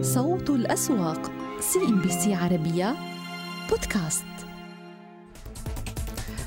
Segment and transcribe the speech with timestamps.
[0.00, 2.96] صوت الأسواق CNBC عربية
[3.70, 4.24] بودكاست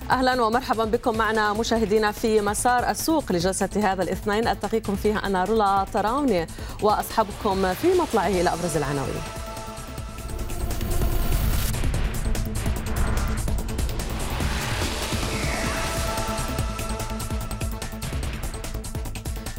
[0.09, 5.85] أهلا ومرحبا بكم معنا مشاهدينا في مسار السوق لجلسة هذا الاثنين ألتقيكم فيها أنا رولا
[5.93, 6.47] طراوني
[6.81, 9.42] وأصحبكم في مطلعه إلى ابرز العناوين.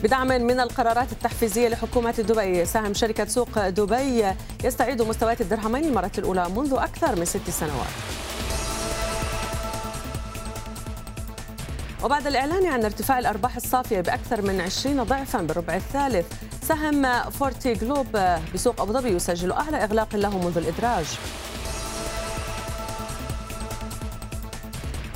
[0.05, 2.65] بدعم من القرارات التحفيزية لحكومة دبي.
[2.65, 4.25] ساهم شركة سوق دبي
[4.65, 7.87] يستعيد مستويات الدرهمين للمرة الأولى منذ أكثر من ست سنوات.
[12.03, 16.27] وبعد الإعلان عن ارتفاع الأرباح الصافية بأكثر من 20 ضعفا بالربع الثالث
[16.63, 18.07] سهم فورتي جلوب
[18.55, 21.07] بسوق أبو ظبي يسجل أعلى إغلاق له منذ الإدراج.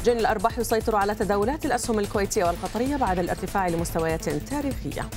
[0.05, 5.11] جن الأرباح يسيطر على تداولات الأسهم الكويتية والقطرية بعد الارتفاع لمستويات تاريخية.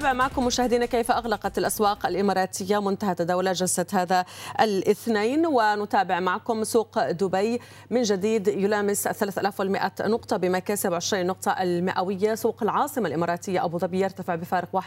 [0.00, 4.24] نتابع معكم مشاهدينا كيف أغلقت الأسواق الإماراتية منتهى تداول جلسة هذا
[4.60, 7.60] الاثنين ونتابع معكم سوق دبي.
[7.90, 12.34] من جديد يلامس 3100 نقطة بمكاسب 20 نقطة المئوية.
[12.34, 14.80] سوق العاصمة الإماراتية أبو ظبي يرتفع بفارق 1%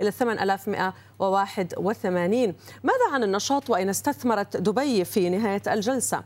[0.00, 6.22] إلى 8181 ماذا عن النشاط وأين استثمرت دبي في نهاية الجلسة؟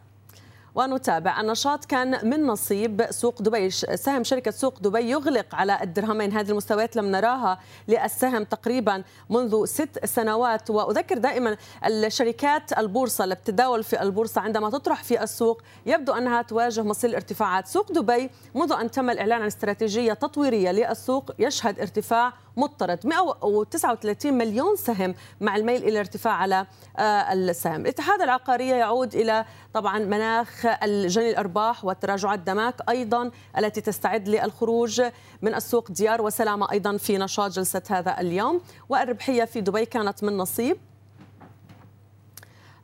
[0.77, 1.85] ونتابع النشاط.
[1.85, 3.71] كان من نصيب سوق دبي.
[3.71, 6.33] سهم شركة سوق دبي يغلق على الدرهمين.
[6.33, 10.71] هذه المستويات لم نراها للسهم تقريبا منذ ست سنوات.
[10.71, 16.83] وأذكر دائما الشركات البورصة اللي بتتداول في البورصة عندما تطرح في السوق يبدو أنها تواجه
[16.83, 23.07] مصير الارتفاعات سوق دبي منذ أن تم الإعلان عن استراتيجية تطويرية للسوق يشهد ارتفاع مضطرد.
[23.07, 27.81] 139 مليون سهم مع الميل إلى ارتفاع على آه، السهم.
[27.81, 29.45] الاتحاد العقارية يعود إلى
[29.75, 35.03] طبعا مناخ الجني الأرباح والتراجعات دماك أيضا التي تستعد للخروج
[35.43, 36.23] من السوق ديار.
[36.23, 38.61] وسلامة أيضا في نشاط جلسة هذا اليوم.
[38.89, 40.77] والربحية في دبي كانت من نصيب.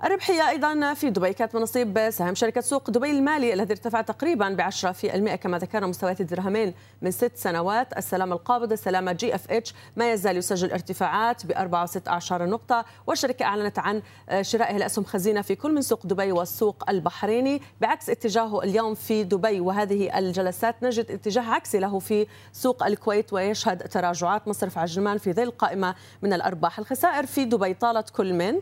[0.05, 4.49] الربحية أيضا في دبي كانت من نصيب سهم شركة سوق دبي المالي الذي ارتفع تقريبا
[4.49, 7.97] ب 10% كما ذكرنا مستويات الدرهمين من ست سنوات.
[7.97, 12.85] السلام القابض السلامة GFH ما يزال يسجل ارتفاعات ب 4.16 نقطة.
[13.07, 14.03] والشركة أعلنت عن
[14.41, 19.61] شرائها لأسهم خزينة في كل من سوق دبي والسوق البحريني بعكس اتجاهه اليوم في دبي.
[19.61, 25.49] وهذه الجلسات نجد اتجاه عكسي له في سوق الكويت ويشهد تراجعات مصرف عجمان في ذيل
[25.49, 26.79] القائمة من الأرباح.
[26.79, 28.61] الخسائر في دبي طالت كل من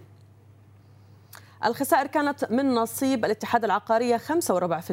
[1.65, 4.91] الخسائر كانت من نصيب الاتحاد العقارية 5.4%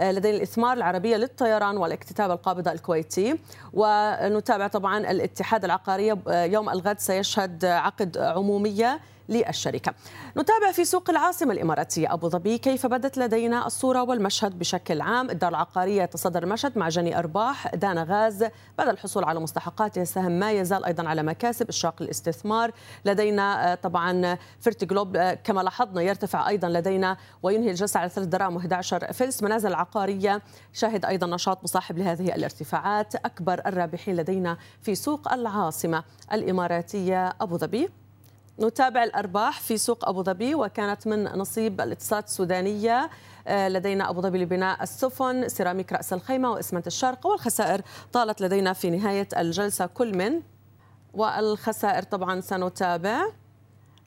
[0.00, 3.38] لدينا الإثمار العربية للطيران والاكتتاب القابضة الكويتي.
[3.72, 9.94] ونتابع طبعا الاتحاد العقارية يوم الغد سيشهد عقد عمومية للشركة.
[10.36, 15.30] نتابع في سوق العاصمة الإماراتية أبو ظبي كيف بدت لدينا الصورة والمشهد بشكل عام.
[15.30, 18.44] الدار العقارية تصدر المشهد مع جني أرباح دانا غاز.
[18.78, 22.70] بعد الحصول على مستحقاته السهم ما يزال أيضا على مكاسب إشراق الاستثمار.
[23.04, 29.12] لدينا طبعا فرتي جلوب كما لاحظنا يرتفع أيضا لدينا وينهي الجلسة على 3 دراهم و11
[29.12, 29.42] فلس.
[29.42, 33.14] منازل العقارية شهد أيضا نشاط مصاحب لهذه الارتفاعات.
[33.14, 38.01] أكبر الرابحين لدينا في سوق العاصمة الإماراتية أبو ظبي.
[38.62, 43.10] نتابع الأرباح في سوق أبو ظبي وكانت من نصيب الاتصالات السودانية.
[43.46, 48.90] آه، لدينا أبو ظبي لبناء السفن سيراميك رأس الخيمة وإسمنت الشرق والخسائر طالت لدينا في
[48.90, 49.86] نهاية الجلسة.
[49.86, 50.42] كل من؟
[51.14, 53.22] والخسائر طبعا سنتابع.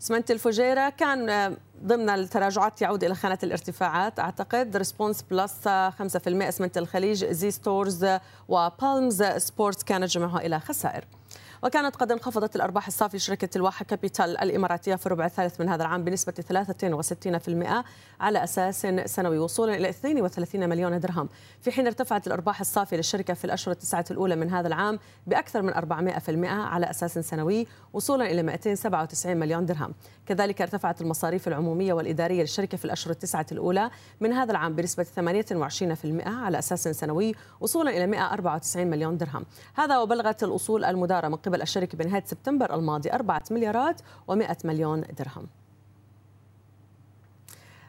[0.01, 4.19] إسمنت الفجيرة كان آه، ضمن التراجعات يعود إلى خانة الارتفاعات.
[4.19, 8.07] أعتقد Response Plus 5% إسمنت الخليج Zee Stores
[8.47, 11.05] و Palms Sports كانت جمعها إلى خسائر.
[11.65, 16.03] وكانت قد انخفضت الأرباح الصافية لشركة الواحة Capital الإماراتية في الربع الثالث من هذا العام
[16.03, 17.83] بنسبة 63%
[18.19, 21.29] على أساس سنوي وصولا إلى 32 مليون درهم.
[21.61, 25.73] في حين ارتفعت الأرباح الصافية للشركة في الأشهر التسعة الأولى من هذا العام بأكثر من
[25.73, 29.93] 400% على أساس سنوي وصولا إلى 297 مليون درهم.
[30.25, 33.89] كذلك ارتفعت المصاريف العمومية والإدارية للشركة في الأشهر التسعة الأولى
[34.19, 39.45] من هذا العام بنسبة 28% على أساس سنوي وصولا إلى 194 مليون درهم.
[39.75, 45.47] هذا وبلغت الأصول المدارة من قبل الشركة بنهاية سبتمبر الماضي 4 مليارات و100 مليون درهم.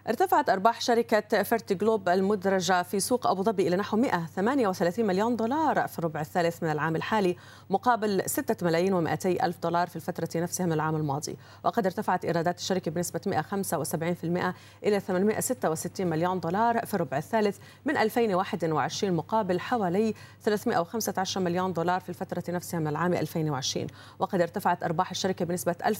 [0.08, 5.88] ارتفعت أرباح شركة فيرتي جلوب المدرجة في سوق أبو ظبي إلى نحو 138 مليون دولار
[5.88, 7.36] في الربع الثالث من العام الحالي
[7.70, 11.36] مقابل 6 ملايين و200 ألف دولار في الفترة نفسها من العام الماضي.
[11.64, 14.54] وقد ارتفعت إيرادات الشركة بنسبة 175%
[14.84, 22.08] إلى 866 مليون دولار في الربع الثالث من 2021 مقابل حوالي 315 مليون دولار في
[22.08, 23.86] الفترة نفسها من العام 2020
[24.18, 25.90] وقد ارتفعت أرباح الشركة بنسبة 1000%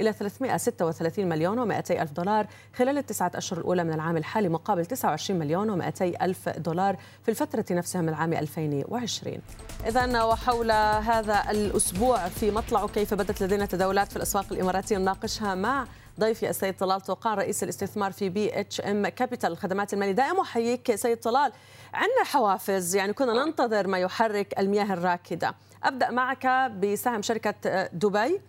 [0.00, 5.40] إلى 336 مليون و200 ألف دولار خلال التسعة أشهر الأولى من العام الحالي مقابل 29
[5.40, 9.38] مليون و200 ألف دولار في الفترة نفسها من العام 2020
[9.86, 15.86] إذا وحول هذا الأسبوع في مطلعه كيف بدت لدينا تداولات في الأسواق الإماراتية نناقشها مع
[16.20, 20.12] ضيفي السيد طلال طوقان رئيس الاستثمار في BHM Capital الخدمات المالية.
[20.12, 21.52] دائما أحييك سيد طلال
[21.94, 25.54] عندنا حوافز يعني كنا ننتظر ما يحرك المياه الراكدة.
[25.82, 28.40] أبدأ معك بسهم شركة دبي.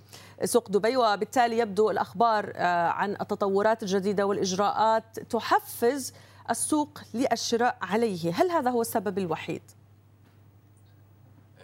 [0.43, 2.53] سوق دبي وبالتالي يبدو الأخبار
[2.91, 6.13] عن التطورات الجديدة والإجراءات تحفز
[6.49, 8.33] السوق للشراء عليه.
[8.33, 9.61] هل هذا هو السبب الوحيد؟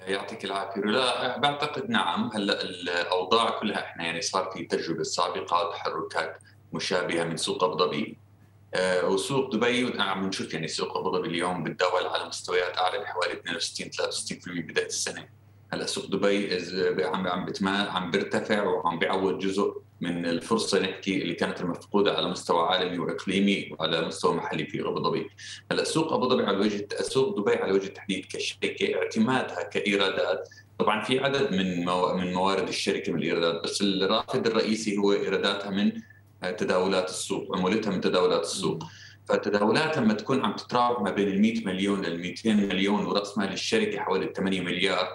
[0.08, 0.82] يعطيك العافية.
[0.82, 2.30] لا بعتقد نعم.
[2.34, 6.38] هلا الأوضاع كلها إحنا يعني صار في تجربة سابقة تحركات
[6.74, 8.18] مشابهة من سوق أبو ظبي.
[8.74, 13.34] أه وسوق دبي عم نشوف يعني سوق أبو ظبي اليوم بتداول على مستويات أعلى بحوالي
[13.34, 15.39] 62 63% بداية السنة.
[15.74, 21.62] هلا سوق دبي عم عم عم بيرتفع وعم بيعوض جزء من الفرصة نحكي اللي كانت
[21.62, 25.30] المفقودة على مستوى عالمي وإقليمي وعلى مستوى محلي في أبو ظبي.
[25.72, 30.50] هلا سوق أبو ظبي على وجه سوق دبي على وجه التحديد كشركة اعتمادها كإيرادات
[30.80, 31.86] طبعا في عدد من
[32.18, 35.92] من موارد الشركة من الإيرادات بس الرافد الرئيسي هو إيراداتها من
[36.58, 38.84] تداولات السوق عمولتها من تداولات السوق.
[39.26, 43.54] فالتداولات لما تكون عم تتراوح ما بين ال 100 مليون لل 200 مليون ورأس مال
[43.54, 45.08] الشركة حوالي 8 مليار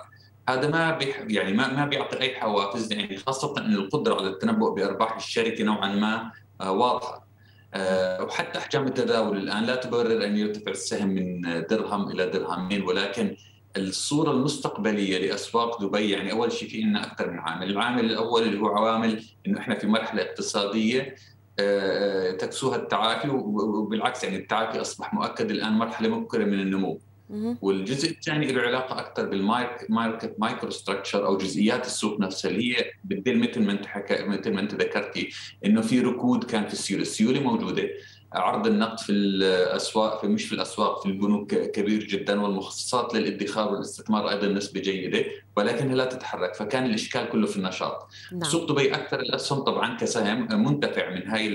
[0.48, 0.98] هذا ما
[1.28, 5.94] يعني ما ما بيعطي أي حوافز يعني خاصة إن القدرة على التنبؤ بأرباح الشركة نوعا
[5.94, 6.30] ما
[6.70, 7.24] واضحة
[8.20, 13.36] وحتى أحجام التداول الآن لا تبرر أن يرتفع السهم من درهم إلى درهمين ولكن
[13.76, 18.60] الصورة المستقبلية لأسواق دبي يعني أول شيء في لنا أكثر من عامل، العامل الأول اللي
[18.60, 21.14] هو عوامل إنه إحنا في مرحلة اقتصادية
[22.38, 27.00] تكسوها التعافي وبالعكس يعني التعافي أصبح مؤكد الآن مرحلة مبكرة من النمو.
[27.62, 33.38] والجزء الثاني له علاقة أكثر بال market microstructure أو جزئيات السوق نفسها اللي هي بتدل
[33.38, 35.30] مثل ما أنت حكى مثل ما أنت ذكرتي
[35.66, 37.88] إنه في ركود كان في السيولة، السيولة موجودة.
[38.32, 44.30] عرض النقد في الاسواق في مش في الأسواق في البنوك كبير جدا والمخصصات للإدخار والاستثمار
[44.30, 45.24] أيضا نسبة جيدة
[45.56, 46.54] ولكنها لا تتحرك.
[46.54, 48.08] فكان الإشكال كله في النشاط.
[48.32, 48.50] نعم.
[48.50, 51.48] سوق دبي أكثر الأسهم طبعا كسهم منتفع من هاي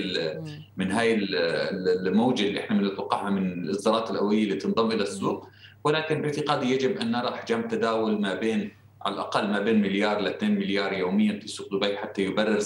[0.76, 5.48] من هاي الموجة اللي إحنا بنتوقعها من الإصدارات القويه اللي تنضم إلى السوق.
[5.84, 10.26] ولكن باعتقادي يجب أن نرى احجام تداول ما بين على الأقل ما بين مليار ل
[10.26, 12.62] 2 مليار يوميا في سوق دبي حتى يبرر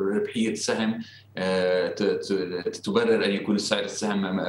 [0.00, 1.00] ربحية سهم
[2.84, 4.40] تبرر أن يكون سعر السهم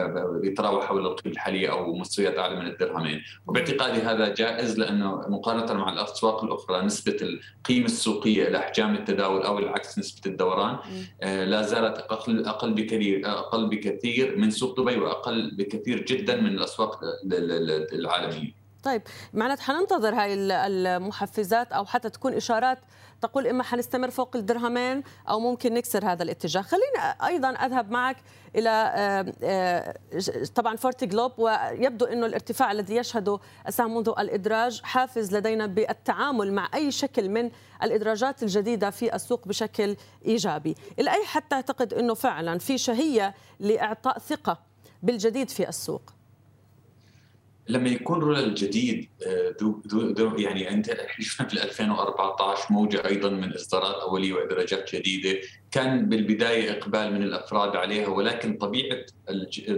[0.43, 5.93] يتراوح حول القيمة الحالية أو مستويات أعلى من الدرهمين، وباعتقادي هذا جائز لأنه مقارنة مع
[5.93, 10.77] الأسواق الأخرى نسبة القيمة السوقية لاحجام التداول أو العكس نسبة الدوران
[11.21, 16.99] لا زالت أقل أقل بكثير أقل بكثير من سوق دبي وأقل بكثير جدا من الأسواق
[17.93, 18.66] العالمية.
[18.83, 19.01] طيب
[19.33, 22.79] معناتها حننتظر هاي المحفزات أو حتى تكون إشارات
[23.21, 26.61] تقول إما حنستمر فوق الدرهمين أو ممكن نكسر هذا الاتجاه.
[26.61, 28.17] خليني أيضا أذهب معك
[28.55, 29.33] إلى
[30.55, 36.91] طبعا Fertiglobe ويبدو إنه الارتفاع الذي يشهده السهم منذ الإدراج حافز لدينا بالتعامل مع أي
[36.91, 37.51] شكل من
[37.83, 39.95] الإدراجات الجديدة في السوق بشكل
[40.25, 40.75] إيجابي.
[40.99, 44.59] إلى أي حد تعتقد إنه فعلا في شهية لإعطاء ثقة
[45.03, 46.16] بالجديد في السوق؟
[47.69, 49.09] لما يكون رولر جديد
[49.59, 55.39] دو دو دو يعني أنت شفنا في 2014 موجة أيضا من إصدارات أولية وادراجات جديدة.
[55.71, 58.97] كان بالبداية إقبال من الأفراد عليها ولكن طبيعة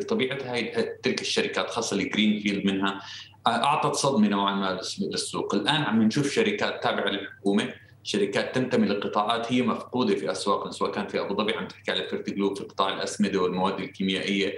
[0.10, 3.02] طبيعة هاي تلك الشركات خاصة ال greenfield منها
[3.48, 7.74] أعطت صدمة نوعا ما للسوق، الآن عم نشوف شركات تابعة للحكومة
[8.04, 12.08] شركات تنتمي لقطاعات هي مفقودة في اسواقنا سواء كان في أبو ظبي عم تحكي على
[12.08, 14.58] Fertiglobe في قطاع الأسمدة والمواد الكيميائية.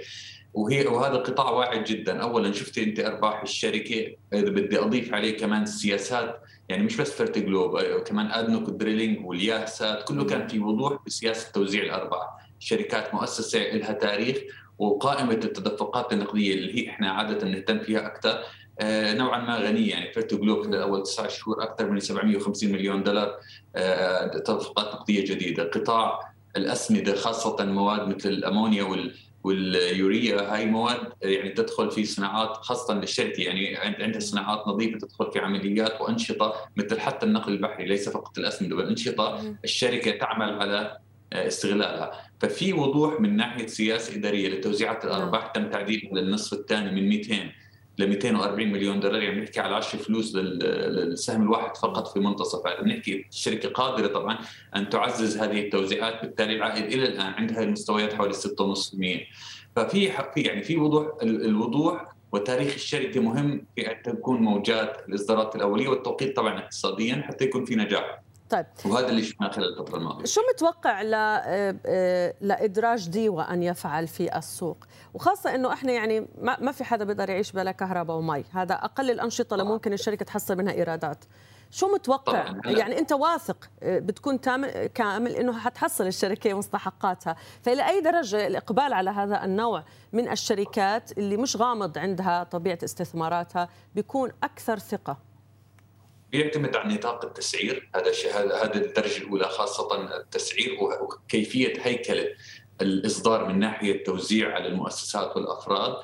[0.54, 2.22] وهي وهذا قطاع واعد جدا.
[2.22, 7.80] اولا شفت أنت أرباح الشركة إذا بدي أضيف عليه كمان السياسات يعني مش بس Fertiglobe
[7.80, 12.28] كمان ADNOC Drilling والياه سات كله كان في وضوح بسياسة توزيع الأرباح.
[12.58, 14.36] شركات مؤسسة لها تاريخ
[14.78, 18.42] وقائمة التدفقات النقدية اللي هي إحنا عادة نهتم فيها أكثر
[19.18, 19.90] نوعا ما غنية.
[19.90, 23.36] يعني Fertiglobe خلال أول تسع شهور أكثر من 750 مليون دولار
[24.44, 28.82] تدفقات نقدية جديدة، قطاع الأسمدة خاصة مواد مثل الأمونيا
[29.44, 35.38] واليوريا هاي مواد يعني تدخل في صناعات خاصة للشركه يعني عندها صناعات نظيفة تدخل في
[35.38, 40.98] عمليات وأنشطة مثل حتى النقل البحري ليس فقط الأسمدة والانشطه الشركة تعمل على
[41.32, 42.30] استغلالها.
[42.40, 47.34] ففي وضوح من ناحية سياسة إدارية لتوزيعات الأرباح تم تعديل للنصف الثاني من 200
[47.98, 52.66] ل 240 مليون دولار يعني بنحكي على 10 فلوس للسهم الواحد فقط في منتصف.
[52.66, 54.38] هذا بنحكي الشركة قادرة طبعا
[54.76, 58.38] أن تعزز هذه التوزيعات بالتالي العائد إلى الآن عندها المستويات حوالي 6.5%
[59.76, 65.88] ففي في يعني في وضوح الوضوح وتاريخ الشركة مهم في أن تكون موجات الإصدارات الأولية
[65.88, 68.22] والتوقيت طبعا اقتصاديا حتى يكون في نجاح.
[68.52, 68.66] طيب.
[68.92, 70.24] وهذا اللي شفناه خلال الفترة الماضية.
[70.24, 71.14] شو متوقع ل...
[71.14, 77.04] آه، لإدراج ديوا أن يفعل في السوق؟ وخاصة إنه إحنا يعني ما, ما في حدا
[77.04, 78.44] بيقدر يعيش بلا كهرباء ومي.
[78.52, 81.24] هذا أقل الأنشطة اللي ممكن الشركة تحصل منها إيرادات.
[81.70, 82.60] شو متوقع؟ طبعاً.
[82.64, 84.36] يعني أنت واثق آه، بتكون
[84.94, 87.36] كامل إنه حتحصل الشركة مستحقاتها.
[87.62, 93.68] فإلى أي درجة الإقبال على هذا النوع من الشركات اللي مش غامض عندها طبيعة استثماراتها
[93.94, 95.31] بيكون أكثر ثقة؟
[96.32, 97.90] بيعتمد على نطاق التسعير.
[97.94, 102.28] هذا الشيء هذا الدرجة الأولى خاصة التسعير وكيفية هيكله
[102.80, 105.96] الإصدار من ناحية توزيع على المؤسسات والأفراد.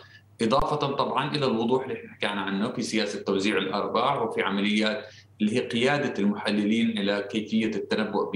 [0.42, 5.04] إضافة طبعا إلى الوضوح اللي إحنا حكينا عنه في سياسة توزيع الأرباح وفي عمليات
[5.40, 8.30] اللي هي قيادة المحللين إلى كيفية التنبؤ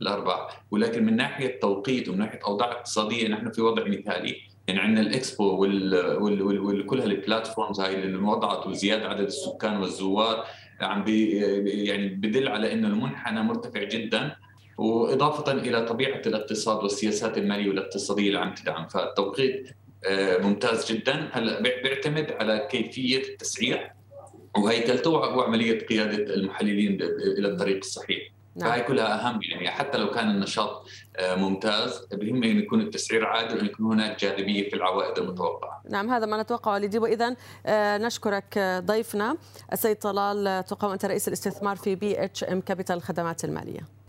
[0.00, 0.64] بالأرباح.
[0.70, 4.36] ولكن من ناحية توقيت ومن ناحية أوضاع اقتصادية نحن في وضع مثالي.
[4.68, 6.42] يعني عندنا الإكسبو وال, وال...
[6.42, 6.60] وال...
[6.60, 6.86] وال...
[6.86, 10.46] كل هالبلاتفورمز هاي اللي وضعت وزيادة عدد السكان والزوار
[10.86, 11.36] عم بي
[11.84, 14.36] يعني بدل على إنه المنحنى مرتفع جدا
[14.78, 18.88] وإضافة إلى طبيعة الاقتصاد والسياسات المالية والاقتصادية اللي عم تدعم.
[18.88, 19.68] فالتوقيت
[20.06, 21.28] آه، ممتاز جدا.
[21.32, 23.92] هلأ بيعتمد على كيفية التسعير
[24.56, 27.02] وهيكلته وعملية قيادة المحللين
[27.38, 28.32] إلى الطريق الصحيح.
[28.56, 28.70] نعم.
[28.70, 33.56] فهي كلها أهم يعني حتى لو كان النشاط آه، ممتاز بهم أن يكون التسعير عادل
[33.56, 35.82] وان يكون هناك جاذبية في العوائد المتوقعة.
[35.90, 39.36] نعم هذا ما نتوقعه لدي واذا آه، نشكرك ضيفنا
[39.72, 44.01] السيد طلال طوقان أنت رئيس الاستثمار في BHM Capital الخدمات المالية.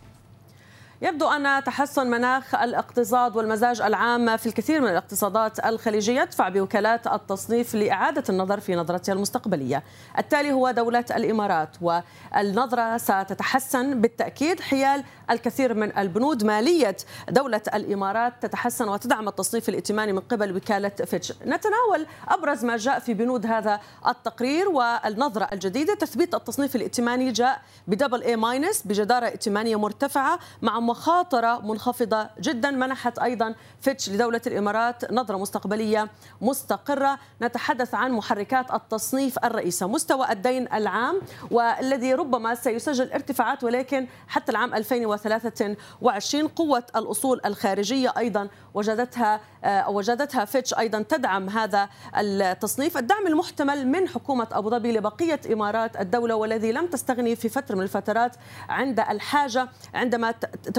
[1.04, 7.74] يبدو أن تحسن مناخ الاقتصاد والمزاج العام في الكثير من الاقتصادات الخليجية يدفع بوكالات التصنيف
[7.74, 9.82] لإعادة النظر في نظرتها المستقبلية.
[10.18, 16.44] التالي هو دولة الإمارات والنظرة ستتحسن بالتأكيد حيال الكثير من البنود.
[16.44, 16.96] مالية
[17.28, 21.32] دولة الإمارات تتحسن وتدعم التصنيف الائتماني من قبل وكالة فيتش.
[21.32, 27.91] نتناول أبرز ما جاء في بنود هذا التقرير والنظرة الجديدة تثبيت التصنيف الائتماني جاء ب
[27.91, 35.12] double A minus بجدارة ائتمانية مرتفعة مع مخاطرة منخفضة جدا منحت أيضا فيتش لدولة الإمارات
[35.12, 36.10] نظرة مستقبلية
[36.40, 37.18] مستقرة.
[37.42, 41.20] نتحدث عن محركات التصنيف الرئيسة مستوى الدين العام
[41.50, 50.44] والذي ربما سيسجل ارتفاعات ولكن حتى العام 2023 قوة الأصول الخارجية أيضا وجدتها آه، وجدتها
[50.44, 52.98] فيتش أيضا تدعم هذا التصنيف.
[52.98, 57.82] الدعم المحتمل من حكومة أبو ظبي لبقية إمارات الدولة والذي لم تستغني في فترة من
[57.82, 58.36] الفترات
[58.68, 60.34] عند الحاجة عندما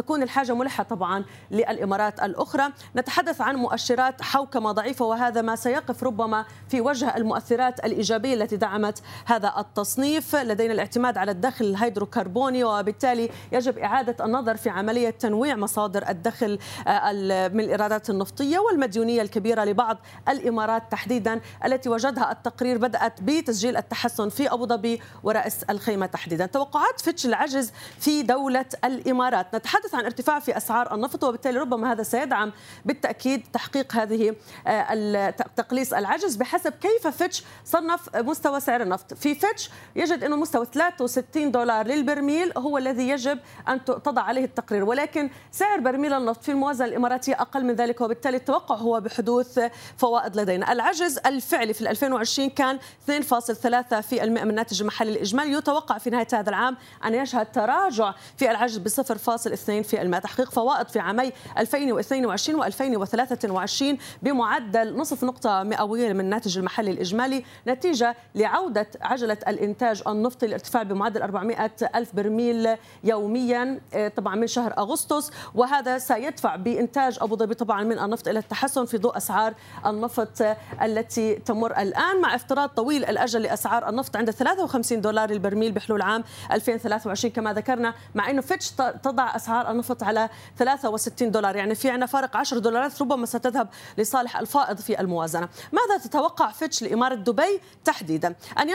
[0.05, 2.63] تكون الحاجة ملحة طبعا للإمارات الأخرى.
[2.95, 9.01] نتحدث عن مؤشرات حوكمة ضعيفة وهذا ما سيقف ربما في وجه المؤثرات الإيجابية التي دعمت
[9.25, 10.35] هذا التصنيف.
[10.35, 17.12] لدينا الاعتماد على الدخل الهيدروكربوني وبالتالي يجب إعادة النظر في عملية تنويع مصادر الدخل آه،
[17.47, 19.97] من الإيرادات النفطية والمديونية الكبيرة لبعض
[20.29, 26.45] الإمارات تحديدا التي وجدها التقرير بدأت بتسجيل التحسن في أبو ظبي ورأس الخيمة تحديدا.
[26.45, 29.55] توقعات فيتش العجز في دولة الإمارات.
[29.55, 32.51] نتحدث عن ارتفاع في أسعار النفط وبالتالي ربما هذا سيدعم
[32.86, 34.36] بالتأكيد تحقيق هذه
[34.68, 39.13] آه، تقليص العجز بحسب كيف فيتش صنف مستوى سعر النفط.
[39.13, 44.84] في فيتش يجد أنه مستوى 63 دولار للبرميل هو الذي يجب أن تضع عليه التقرير.
[44.84, 49.60] ولكن سعر برميل النفط في الموازنة الإماراتية أقل من ذلك وبالتالي التوقع هو بحدوث
[49.98, 50.72] فوائد لدينا.
[50.72, 52.80] العجز الفعلي في 2020 كان
[53.12, 55.51] 2.3% من الناتج المحلي الإجمالي.
[55.51, 59.75] يتوقع في نهاية هذا العام أن يشهد تراجع في العجز ب 0.2%
[60.20, 63.84] تحقيق فوائد في عامي 2022 و2023
[64.22, 71.22] بمعدل نصف نقطة مئوية من الناتج المحلي الإجمالي نتيجة لعودة عجلة الإنتاج النفطي لارتفاع بمعدل
[71.22, 72.70] 400 ألف برميل
[73.03, 75.32] يوميا آه، طبعا من شهر أغسطس.
[75.55, 79.53] وهذا سيدفع بإنتاج أبو ظبي طبعا من النفط إلى التحسن في ضوء أسعار
[79.86, 82.22] النفط التي تمر الآن.
[82.22, 87.94] مع افتراض طويل الأجل لأسعار النفط عند 53 دولار البرميل بحلول عام 2023 كما ذكرنا
[88.15, 88.72] مع أنه فيتش
[89.03, 91.55] تضع أسعار النفط على 63 دولار.
[91.55, 93.67] يعني في عندنا فارق 10 دولارات ربما ستذهب
[93.98, 95.50] لصالح الفائض في الموازنة.
[95.72, 98.69] ماذا تتوقع فيتش لإمارة دبي تحديدا؟ أن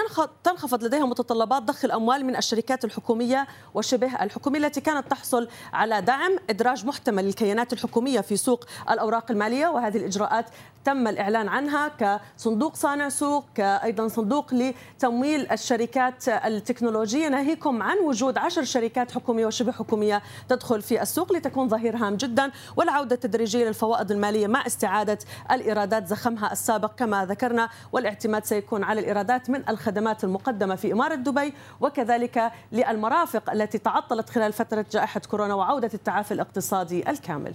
[0.45, 6.37] تنخفض لديها متطلبات ضخ الأموال من الشركات الحكومية وشبه الحكومية التي كانت تحصل على دعم
[6.51, 10.47] إدراج محتمل للكيانات الحكومية في سوق الأوراق المالية وهذه الإجراءات
[10.85, 17.29] تم الإعلان عنها كصندوق صانع سوق كأيضا صندوق لتمويل الشركات التكنولوجية.
[17.29, 22.51] ناهيكم عن وجود عشر شركات حكومية وشبه حكومية تدخل في السوق لتكون ظهير هام جدا
[22.77, 25.19] والعودة التدريجية للفوائد المالية مع استعادة
[25.51, 31.55] الإيرادات زخمها السابق كما ذكرنا والاعتماد سيكون على الإيرادات من الخدمات المقدمة في إمارة دبي
[31.81, 37.55] وكذلك للمرافق التي تعطلت خلال فترة جائحة كورونا وعودة التعافي الاقتصادي الكامل.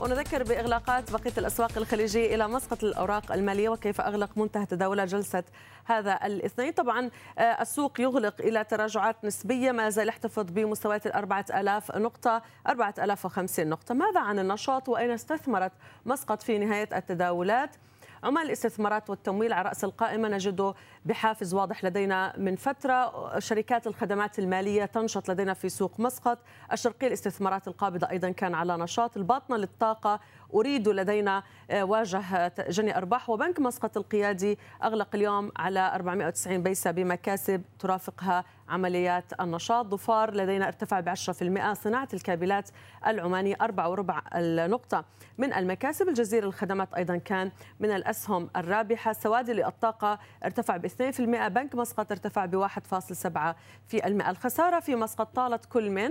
[0.00, 5.44] ونذكر بإغلاقات بقية الأسواق الخليجية إلى مسقط الأوراق المالية وكيف أغلق منتهى تداولات جلسة
[5.84, 6.72] هذا الاثنين.
[6.72, 13.66] طبعا آه، السوق يغلق إلى تراجعات نسبية ما زال يحتفظ بمستويات الأربعة ألاف نقطة 4050
[13.68, 13.94] نقطة.
[13.94, 15.72] ماذا عن النشاط؟ وأين استثمرت
[16.06, 17.76] مسقط في نهاية التداولات؟
[18.24, 20.74] عمال الاستثمارات والتمويل على رأس القائمة نجده
[21.04, 23.38] بحافز واضح لدينا من فترة.
[23.38, 26.38] شركات الخدمات المالية تنشط لدينا في سوق مسقط.
[26.72, 29.16] الشرقية الاستثمارات القابضة أيضا كان على نشاط.
[29.16, 30.20] الباطنة للطاقة
[30.54, 37.62] أريد لدينا آه، واجه جني أرباح وبنك مسقط القيادي أغلق اليوم على 490 بيسة بمكاسب
[37.78, 39.86] ترافقها عمليات النشاط.
[39.86, 42.70] ظفار لدينا ارتفع ب 10% صناعة الكابلات
[43.06, 45.04] العماني 4 وربع النقطة.
[45.38, 49.12] من المكاسب الجزيرة الخدمات أيضا كان من الأسهم الرابحة.
[49.12, 53.56] سوادي للطاقة ارتفع ب 2% بنك مسقط ارتفع ب 1.7
[53.88, 54.30] في المئة.
[54.30, 56.10] الخسارة في مسقط طالت كل من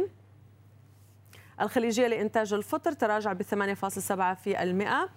[1.62, 5.10] الخليجية لإنتاج الفطر تراجع ب 8.7 في المئة.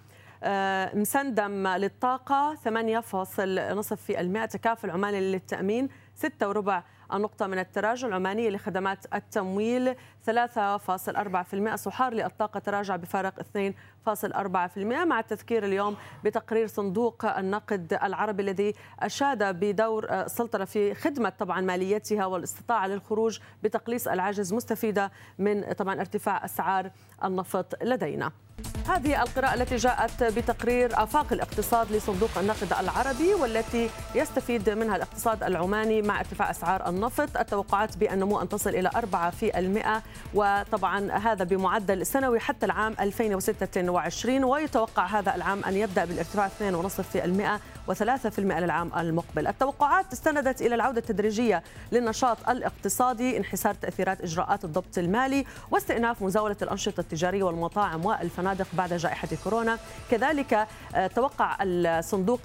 [0.43, 4.45] آه، مسندم للطاقة 8.5 في المئة.
[4.45, 6.83] تكافل عمالي للتأمين 6 وربع
[7.13, 9.95] النقطة من التراجع العمانية لخدمات التمويل
[10.31, 19.43] 3.4% صحار للطاقة تراجع بفارق 2.4% مع التذكير اليوم بتقرير صندوق النقد العربي الذي أشاد
[19.43, 26.91] بدور السلطنة في خدمة طبعا ماليتها والاستطاعة للخروج بتقليص العجز مستفيدة من طبعا ارتفاع أسعار
[27.23, 28.31] النفط لدينا.
[28.89, 36.01] هذه القراءة التي جاءت بتقرير آفاق الاقتصاد لصندوق النقد العربي والتي يستفيد منها الاقتصاد العماني
[36.01, 37.37] مع ارتفاع أسعار النفط.
[37.37, 40.03] التوقعات بأن أن تصل إلى 4%
[40.33, 48.39] وطبعا هذا بمعدل سنوي حتى العام 2026 ويتوقع هذا العام أن يبدأ بالارتفاع 2.5% و3%
[48.39, 49.47] للعام المقبل.
[49.47, 57.01] التوقعات استندت إلى العودة التدريجية للنشاط الاقتصادي انحسار تأثيرات إجراءات الضبط المالي واستئناف مزاولة الأنشطة
[57.01, 59.77] التجارية والمطاعم والفنادق بعد جائحة كورونا.
[60.11, 62.39] كذلك آه، توقع الصندوق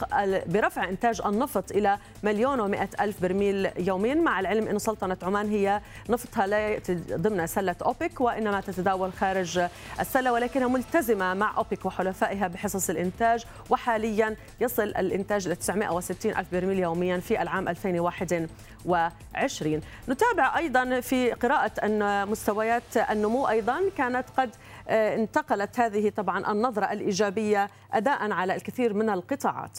[0.47, 4.15] برفع إنتاج النفط إلى مليون ومئة ألف برميل يوميا.
[4.15, 6.81] مع العلم أن سلطنة عمان هي نفطها لا
[7.13, 9.61] ضمن سلة أوبك وإنما تتداول خارج
[10.01, 16.53] السلة ولكنها ملتزمة مع أوبك وحلفائها بحصص الإنتاج وحاليا يصل الإنتاج الإنتاج ل 960 ألف
[16.53, 24.51] برميل يوميا في العام 2021 نتابع أيضا في قراءة أن مستويات النمو أيضا كانت قد
[24.89, 25.81] آه، انتقلت.
[25.81, 29.79] هذه طبعا النظرة الإيجابية أداء على الكثير من القطاعات.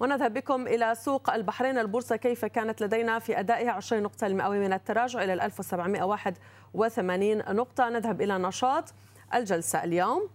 [0.00, 1.78] ونذهب بكم إلى سوق البحرين.
[1.78, 7.88] البورصة كيف كانت لدينا في أدائها؟ 20 نقطة المئوية من التراجع إلى 1781 نقطة.
[7.88, 8.94] نذهب إلى نشاط
[9.34, 10.28] الجلسة اليوم.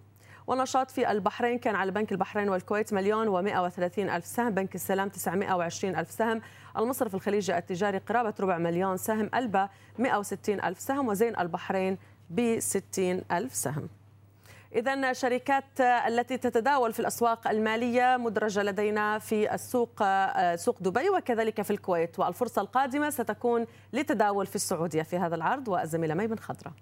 [0.49, 4.49] ونشاط في البحرين كان على بنك البحرين والكويت مليون و130 ألف سهم.
[4.49, 6.41] بنك السلام 920 ألف سهم.
[6.77, 9.29] المصرف الخليجي التجاري قرابة ربع مليون سهم.
[9.35, 11.07] ألبا 160 ألف سهم.
[11.07, 11.97] وزين البحرين
[12.29, 13.89] ب 60 ألف سهم.
[14.75, 20.03] إذا شركات التي تتداول في الأسواق المالية مدرجة لدينا في السوق
[20.55, 22.19] سوق دبي وكذلك في الكويت.
[22.19, 25.67] والفرصة القادمة ستكون لتداول في السعودية في هذا العرض.
[25.67, 26.73] والزميلة ميمن خضرة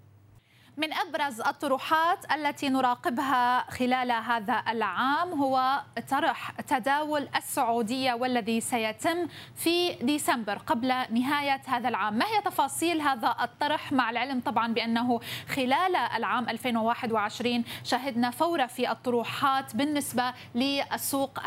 [0.77, 9.93] من أبرز الطروحات التي نراقبها خلال هذا العام هو طرح تداول السعودية والذي سيتم في
[9.93, 15.19] ديسمبر قبل نهاية هذا العام، ما هي تفاصيل هذا الطرح مع العلم طبعا بأنه
[15.55, 21.39] خلال العام 2021 شهدنا فوره في الطروحات بالنسبة للسوق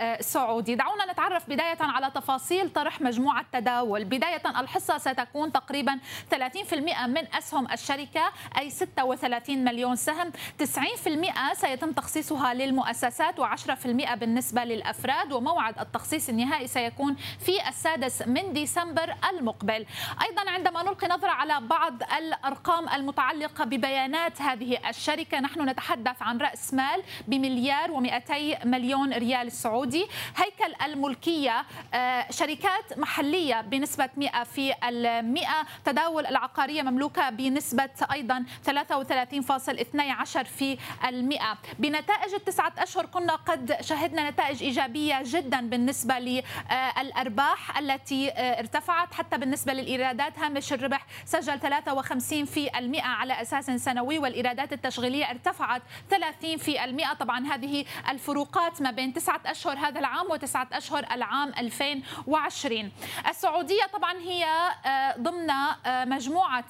[0.00, 5.98] السعودي، دعونا نتعرف بداية على تفاصيل طرح مجموعة تداول، بداية الحصة ستكون تقريبا
[6.30, 10.32] 30% من أسهم الشركة أي 36 مليون سهم.
[10.58, 19.14] 90% سيتم تخصيصها للمؤسسات و10% بالنسبة للأفراد وموعد التخصيص النهائي سيكون في السادس من ديسمبر
[19.30, 19.86] المقبل.
[20.22, 26.74] أيضا عندما نلقي نظرة على بعض الأرقام المتعلقة ببيانات هذه الشركة نحن نتحدث عن رأس
[26.74, 30.06] مال بمليار و200 مليون ريال سعودي.
[30.36, 35.66] هيكل الملكية آه، شركات محلية بنسبة 100 في المئة.
[35.84, 41.58] تداول العقارية مملوكة بنسبة أيضا 33.12 في المئة.
[41.78, 49.14] بنتائج التسعة أشهر كنا قد شهدنا نتائج إيجابية جدا بالنسبة للأرباح التي ارتفعت.
[49.14, 55.82] حتى بالنسبة للإيرادات هامش الربح سجل 53 في المئة على أساس سنوي والإيرادات التشغيلية ارتفعت
[56.10, 57.12] 30 في المئة.
[57.12, 62.92] طبعا هذه الفروقات ما بين تسعة أشهر هذا العام وتسعة أشهر العام 2020
[63.28, 64.44] السعودية طبعا هي
[64.86, 66.64] آه، ضمن آه، مجموعة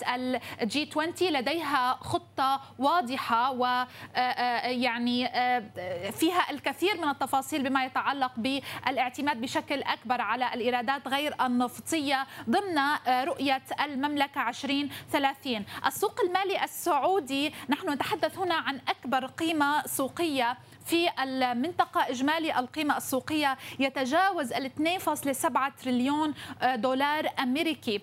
[0.63, 5.63] الجي 20 لديها خطة واضحة ويعني آه،
[6.11, 13.63] فيها الكثير من التفاصيل بما يتعلق بالاعتماد بشكل أكبر على الإيرادات غير النفطية ضمن رؤية
[13.85, 22.11] المملكة 2030 السوق المالي السعودي نحن نتحدث هنا عن أكبر قيمة سوقية في المنطقة.
[22.11, 28.01] إجمالي القيمة السوقية يتجاوز ال 2.7 تريليون آه، دولار أمريكي.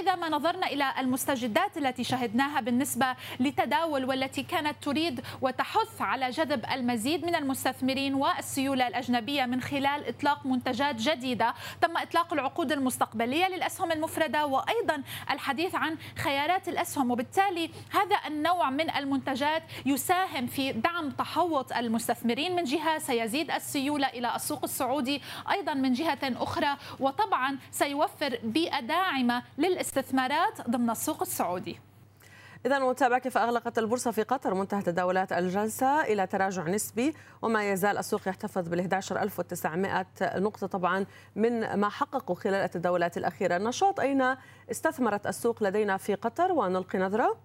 [0.00, 3.06] إذا ما نظرنا إلى المستجدات التي شهدناها بالنسبة
[3.40, 10.46] لتداول والتي كانت تريد وتحث على جذب المزيد من المستثمرين والسيولة الأجنبية من خلال إطلاق
[10.46, 17.10] منتجات جديدة تم إطلاق العقود المستقبلية للأسهم المفردة وأيضا الحديث عن خيارات الأسهم.
[17.10, 24.36] وبالتالي هذا النوع من المنتجات يساهم في دعم تحوط المستثمرين من جهة سيزيد السيولة إلى
[24.36, 29.42] السوق السعودي أيضا من جهة أخرى وطبعا سيوفر بيئة داعمة
[29.88, 31.80] للاستثمارات ضمن السوق السعودي.
[32.66, 37.98] إذا نتابع كيف أغلقت البورصة في قطر منتهى تداولات الجلسة إلى تراجع نسبي وما يزال
[37.98, 43.56] السوق يحتفظ بال 11900 نقطة طبعا من ما حققوا خلال التداولات الأخيرة.
[43.56, 44.36] النشاط أين
[44.70, 47.36] استثمرت السوق لدينا في قطر ونلقي نظرة؟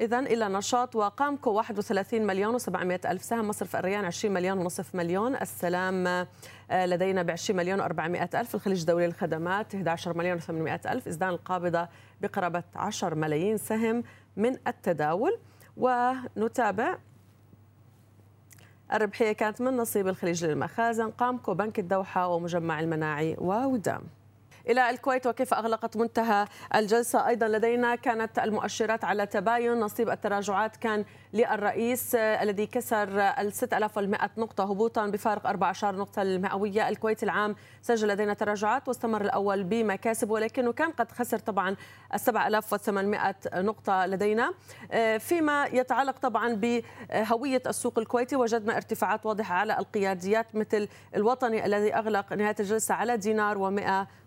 [0.00, 5.36] إذا إلى نشاط وقامكو 31 مليون و700 ألف سهم مصرف الريان 20 مليون ونصف مليون
[5.36, 6.26] السلام آه،
[6.86, 11.88] لدينا ب 20 مليون و400 ألف الخليج الدولي للخدمات 11 مليون و800 ألف إزدان القابضة
[12.20, 14.04] بقرابة 10 ملايين سهم
[14.36, 15.38] من التداول.
[15.76, 16.98] ونتابع
[18.92, 24.02] الربحية كانت من نصيب الخليج للمخازن قامكو بنك الدوحة ومجمع المناعي وودام.
[24.68, 31.04] إلى الكويت وكيف أغلقت منتهى الجلسة؟ أيضا لدينا كانت المؤشرات على تباين نصيب التراجعات كان
[31.32, 36.88] للرئيس الذي كسر ال 6100 نقطة هبوطا بفارق 14 نقطة المئوية.
[36.88, 41.76] الكويت العام سجل لدينا تراجعات واستمر الأول بمكاسب ولكنه كان قد خسر طبعا
[42.14, 44.52] ال 7800 نقطة لدينا.
[45.18, 52.32] فيما يتعلق طبعا بهوية السوق الكويتي وجدنا ارتفاعات واضحة على القياديات مثل الوطني الذي أغلق
[52.32, 54.19] نهاية الجلسة على دينار و140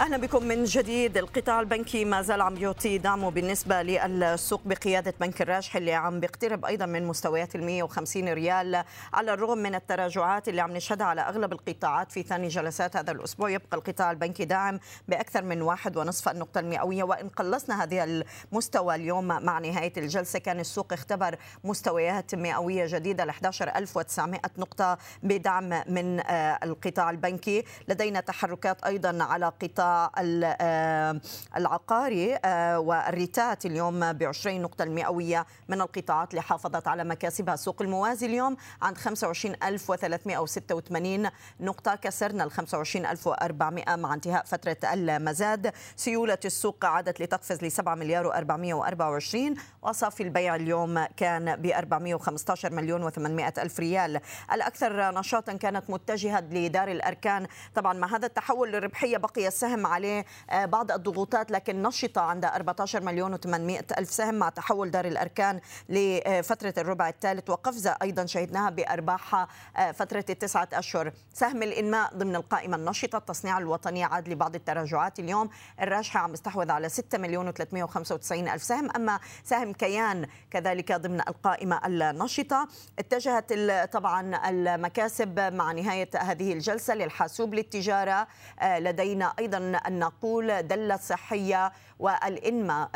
[0.00, 1.16] أهلا بكم من جديد.
[1.16, 6.64] القطاع البنكي ما زال عم يعطي دعمه بالنسبة للسوق بقيادة بنك الراجح اللي عم بيقترب
[6.64, 8.84] أيضا من مستويات ال 150 ريال.
[9.12, 13.50] على الرغم من التراجعات اللي عم نشهدها على أغلب القطاعات في ثاني جلسات هذا الأسبوع
[13.50, 17.02] يبقى القطاع البنكي داعم بأكثر من واحد ونصف النقطة المئوية.
[17.02, 23.30] وإن قلصنا هذه المستوى اليوم مع نهاية الجلسة كان السوق اختبر مستويات مئوية جديدة ل
[23.30, 27.64] 11900 نقطة بدعم من آه، القطاع البنكي.
[27.88, 31.20] لدينا تحركات أيضا على قطاع آه،
[31.56, 37.56] العقاري آه، والريتات اليوم ب 20 نقطة المئوية من القطاعات اللي حافظت على مكاسبها.
[37.56, 41.94] سوق الموازي اليوم عند 25386 نقطة.
[41.94, 45.72] كسرنا ال 25400 مع انتهاء فترة المزاد.
[45.96, 49.36] سيولة السوق عادت لتقفز ل 7 مليار و424
[49.82, 54.20] وصافي البيع اليوم كان ب 415 مليون و800 ألف ريال.
[54.52, 57.46] الأكثر نشاطا كانت متجهة لدار الأركان.
[57.74, 62.44] طبعا مع هذا التحول للربحية بقي السهم السهم عليه آه، بعض الضغوطات لكن نشطة عند
[62.44, 68.70] 14 مليون و800 ألف سهم مع تحول دار الأركان لفترة الربع الثالث وقفزة أيضا شهدناها
[68.70, 71.12] بأرباحها آه، فترة التسعة أشهر.
[71.32, 75.50] سهم الإنماء ضمن القائمة النشطة التصنيع الوطني عاد لبعض التراجعات اليوم.
[75.80, 81.80] الراجحة عم يستحوذ على 6 مليون و395 ألف سهم أما سهم كيان كذلك ضمن القائمة
[81.86, 82.68] النشطة.
[82.98, 83.52] اتجهت
[83.92, 88.26] طبعا المكاسب مع نهاية هذه الجلسة للحاسوب للتجارة
[88.60, 92.90] آه، لدينا أيضا أن نقول دلة صحية والإنماء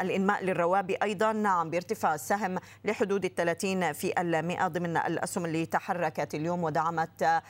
[0.00, 6.64] الإنماء للروابي أيضا عم بيرتفع السهم لحدود الثلاثين في المئة ضمن الأسهم اللي تحركت اليوم
[6.64, 7.42] ودعمت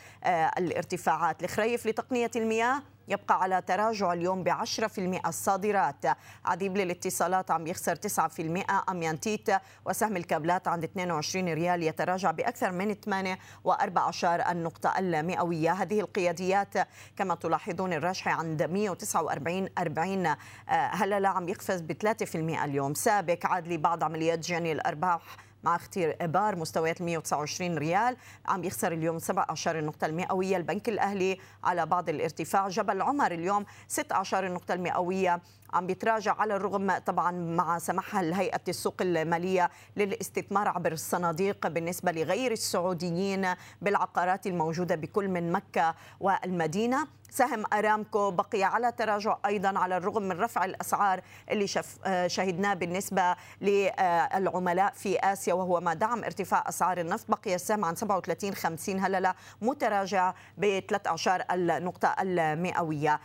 [0.58, 1.44] الارتفاعات.
[1.44, 6.04] الخريف لتقنية المياه؟ يبقى على تراجع اليوم ب 10% الصادرات.
[6.44, 9.48] عديب للاتصالات عم يخسر 9% أميانتيت
[9.86, 13.38] وسهم الكابلات عند 22 ريال يتراجع بأكثر من 8
[13.68, 16.74] و14 النقطة المئوية هذه القياديات
[17.16, 20.36] كما تلاحظون الراجحة عند 149 40
[20.68, 22.94] هلا عم يقفز ب 3% اليوم.
[22.94, 29.18] سابق عاد لبعض عمليات جني الأرباح مع اختبار مستويات ال 129 ريال عم يخسر اليوم
[29.18, 32.68] 17 النقطة المئوية البنك الأهلي على بعض الارتفاع.
[32.68, 35.40] جبل عمر اليوم 16 النقطة المئوية
[35.72, 42.52] عم بيتراجع على الرغم طبعا مع سماحها الهيئة السوق المالية للاستثمار عبر الصناديق بالنسبة لغير
[42.52, 43.46] السعوديين
[43.82, 47.06] بالعقارات الموجودة بكل من مكة والمدينة.
[47.30, 53.36] سهم أرامكو بقي على تراجع أيضا على الرغم من رفع الأسعار اللي شف شهدناه بالنسبة
[53.60, 57.30] للعملاء في آسيا وهو ما دعم ارتفاع أسعار النفط.
[57.30, 63.20] بقي السهم عن 37 50 هلله متراجع ب 13 النقطة المئوية.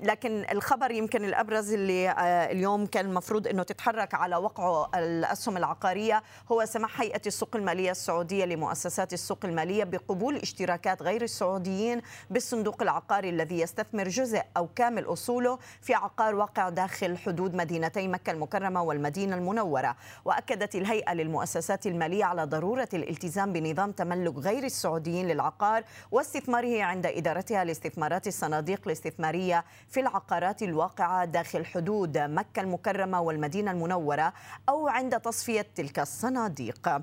[0.00, 2.14] لكن الخبر يمكن الأبرز اللي
[2.50, 8.44] اليوم كان المفروض إنه تتحرك على وقعه الأسهم العقارية هو سماح هيئة السوق المالية السعودية
[8.44, 15.58] لمؤسسات السوق المالية بقبول اشتراكات غير السعوديين بالصندوق العقاري الذي يستثمر جزء أو كامل أصوله
[15.80, 19.96] في عقار واقع داخل حدود مدينتي مكة المكرمة والمدينة المنورة.
[20.24, 27.64] وأكدت الهيئة للمؤسسات المالية على ضرورة الالتزام بنظام تملك غير السعوديين للعقار واستثماره عند إدارتها
[27.64, 34.32] لاستثمارات الصناديق الاستثمارية في العقارات الواقعة داخل حدود مكة المكرمة والمدينة المنورة
[34.68, 37.02] أو عند تصفية تلك الصناديق.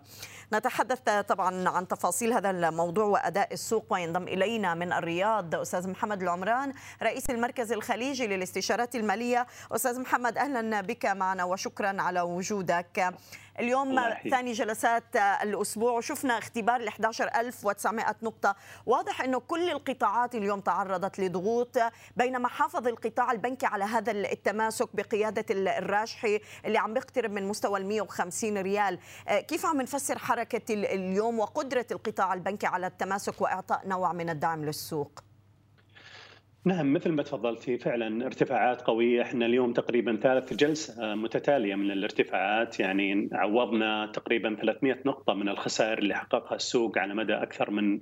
[0.53, 6.73] نتحدث طبعا عن تفاصيل هذا الموضوع وأداء السوق وينضم إلينا من الرياض أستاذ محمد العمران
[7.03, 9.47] رئيس المركز الخليجي للاستشارات المالية.
[9.71, 13.13] أستاذ محمد أهلا بك معنا وشكرا على وجودك.
[13.59, 15.91] اليوم ثاني جلسات الأسبوع.
[15.91, 18.55] وشفنا اختبار ال 11900 نقطة.
[18.85, 21.77] واضح أنه كل القطاعات اليوم تعرضت لضغوط
[22.15, 27.85] بينما حافظ القطاع البنكي على هذا التماسك بقيادة الراجحي اللي عم بيقترب من مستوى ال
[27.85, 28.99] 150 ريال.
[29.27, 35.26] كيف عم نفسر حركة اليوم وقدرة القطاع البنكي على التماسك وإعطاء نوع من الدعم للسوق؟
[36.67, 39.21] نعم مثل ما تفضلتي فعلا ارتفاعات قوية.
[39.21, 42.79] إحنا اليوم تقريبا ثالث جلسة متتالية من الارتفاعات.
[42.79, 47.99] يعني عوضنا تقريبا 300 نقطة من الخسائر اللي حققها السوق على مدى أكثر من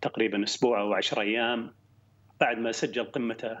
[0.00, 1.72] تقريبا أسبوع أو 10 أيام.
[2.40, 3.56] بعد ما سجل قمته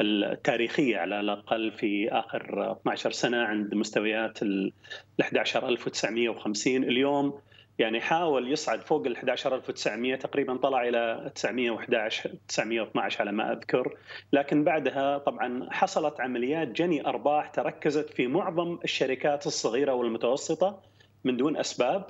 [0.00, 4.72] التاريخية على الأقل في آخر 12 سنة عند مستويات ال
[5.20, 7.38] 11950 اليوم
[7.78, 13.96] يعني حاول يصعد فوق ال 11900 تقريبا طلع إلى 911 912 على ما أذكر.
[14.32, 20.82] لكن بعدها طبعا حصلت عمليات جني أرباح تركزت في معظم الشركات الصغيرة والمتوسطة
[21.24, 22.04] من دون أسباب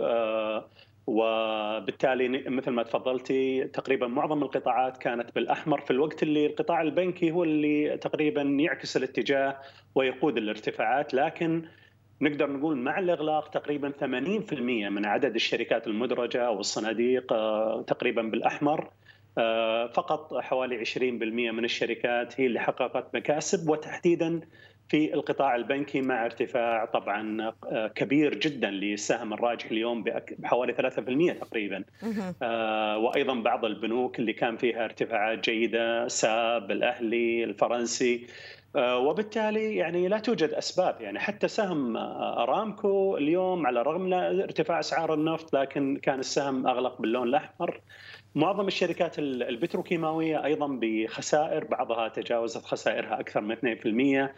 [1.06, 5.80] وبالتالي مثل ما تفضلتي تقريبا معظم القطاعات كانت بالأحمر.
[5.80, 9.56] في الوقت اللي القطاع البنكي هو اللي تقريبا يعكس الاتجاه
[9.94, 11.14] ويقود الارتفاعات.
[11.14, 11.62] لكن
[12.20, 14.52] نقدر نقول مع الإغلاق تقريبا 80%
[14.90, 17.26] من عدد الشركات المدرجة والصناديق
[17.82, 18.90] تقريبا بالأحمر
[19.94, 21.00] فقط حوالي 20%
[21.52, 24.40] من الشركات هي اللي حققت مكاسب وتحديدا
[24.88, 27.52] في القطاع البنكي مع ارتفاع طبعا
[27.94, 30.04] كبير جدا للسهم الراجح اليوم
[30.38, 31.84] بحوالي 3% تقريبا.
[32.96, 38.26] وأيضا بعض البنوك اللي كان فيها ارتفاعات جيدة ساب الأهلي الفرنسي
[38.76, 41.00] وبالتالي يعني لا توجد أسباب.
[41.00, 47.00] يعني حتى سهم أرامكو اليوم على الرغم من ارتفاع أسعار النفط لكن كان السهم أغلق
[47.00, 47.80] باللون الأحمر.
[48.34, 54.34] معظم الشركات البتروكيماوية أيضا بخسائر بعضها تجاوزت خسائرها أكثر من 2%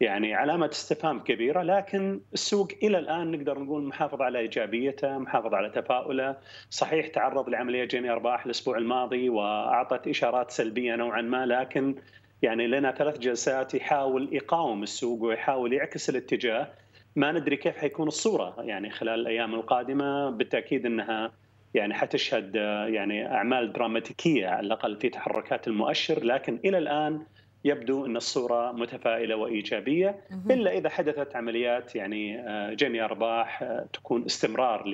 [0.00, 5.70] يعني علامة استفهام كبيرة لكن السوق إلى الآن نقدر نقول محافظ على إيجابيته، محافظ على
[5.70, 6.36] تفاؤله،
[6.70, 11.94] صحيح تعرض لعملية جني أرباح الأسبوع الماضي وأعطت إشارات سلبية نوعا ما لكن
[12.42, 16.68] يعني لنا ثلاث جلسات يحاول يقاوم السوق ويحاول يعكس الاتجاه.
[17.16, 20.30] ما ندري كيف حيكون الصورة يعني خلال الأيام القادمة.
[20.30, 21.32] بالتأكيد إنها
[21.74, 22.54] يعني حتشهد
[22.88, 26.24] يعني أعمال دراماتيكية على الأقل في تحركات المؤشر.
[26.24, 27.22] لكن إلى الآن
[27.64, 30.20] يبدو إن الصورة متفائلة وإيجابية.
[30.50, 32.44] إلا إذا حدثت عمليات يعني
[32.74, 34.84] جني أرباح تكون استمرار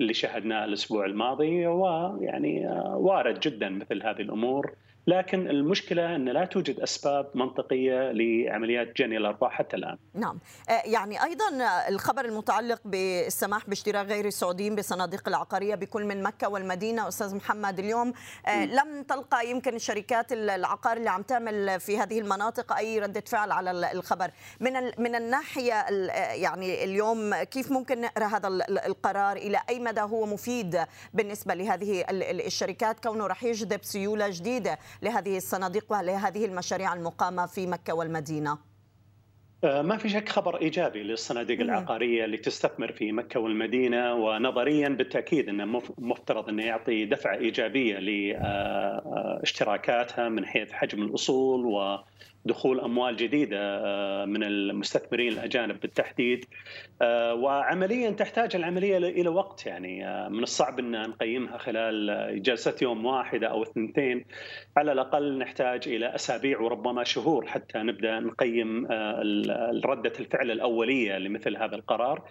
[0.00, 1.66] اللي شاهدناه الأسبوع الماضي.
[1.66, 4.72] ويعني وارد جدا مثل هذه الأمور.
[5.08, 9.98] لكن المشكلة إن لا توجد أسباب منطقية لعمليات جني الأرباح حتى الآن.
[10.14, 10.38] نعم،
[10.84, 11.44] يعني أيضا
[11.88, 17.08] الخبر المتعلق بالسماح باشتراك غير السعوديين بالصناديق العقارية بكل من مكة والمدينة.
[17.08, 18.12] أستاذ محمد اليوم
[18.48, 23.92] لم تلقى يمكن الشركات العقار اللي عم تعمل في هذه المناطق أي ردة فعل على
[23.92, 25.86] الخبر، من من الناحية
[26.32, 28.48] يعني اليوم كيف ممكن نقرأ هذا
[28.86, 30.78] القرار؟ إلى أي مدى هو مفيد
[31.14, 34.78] بالنسبة لهذه الشركات؟ كونه راح يجذب سيولة جديدة.
[35.02, 38.58] لهذه الصناديق ولهذه المشاريع المقامة في مكة والمدينة؟
[39.62, 45.82] ما في شك خبر إيجابي للصناديق العقارية اللي تستثمر في مكة والمدينة ونظريا بالتأكيد إنه
[45.98, 47.98] مفترض إنه يعطي دفعة إيجابية
[49.40, 51.66] لاشتراكاتها من حيث حجم الأصول
[52.48, 53.58] دخول أموال جديدة
[54.26, 56.44] من المستثمرين الأجانب بالتحديد.
[57.32, 60.28] وعمليا تحتاج العملية إلى وقت يعني.
[60.28, 64.24] من الصعب إن نقيمها خلال جلسة يوم واحدة أو اثنتين.
[64.76, 68.86] على الأقل نحتاج إلى أسابيع وربما شهور حتى نبدأ نقيم
[69.84, 72.22] ردة الفعل الأولية لمثل هذا القرار.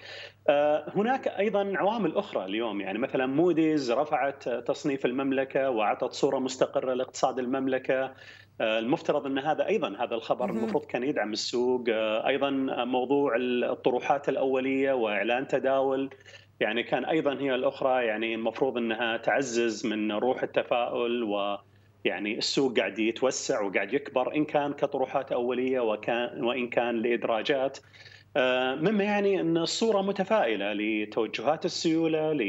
[0.95, 2.99] هناك أيضا عوامل أخرى اليوم يعني.
[2.99, 7.97] مثلا موديز رفعت تصنيف المملكة وأعطت صورة مستقرة لاقتصاد المملكة.
[7.97, 8.13] آه،
[8.61, 11.83] المفترض أن هذا أيضا هذا الخبر المفروض كان يدعم السوق.
[11.89, 12.49] آه، أيضا
[12.85, 16.09] موضوع الطروحات الأولية وإعلان تداول
[16.59, 21.57] يعني كان أيضا هي الأخرى يعني المفروض أنها تعزز من روح التفاؤل و
[22.05, 27.77] يعني السوق قاعد يتوسع وقاعد يكبر إن كان كطروحات أولية وكان وإن كان لإدراجات.
[28.37, 32.41] آه، مما يعني أن الصورة متفائلة لتوجهات السيولة ل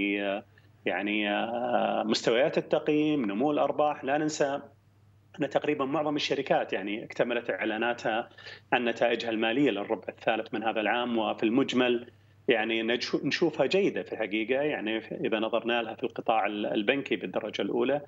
[0.86, 1.28] يعني
[2.04, 4.04] مستويات التقييم نمو الأرباح.
[4.04, 4.60] لا ننسى
[5.42, 8.28] أن تقريبا معظم الشركات يعني اكتملت إعلاناتها
[8.72, 12.06] عن نتائجها المالية للربع الثالث من هذا العام وفي المجمل
[12.48, 12.82] يعني
[13.24, 18.00] نشوفها جيدة في الحقيقة يعني إذا نظرنا لها في القطاع البنكي بالدرجة الأولى.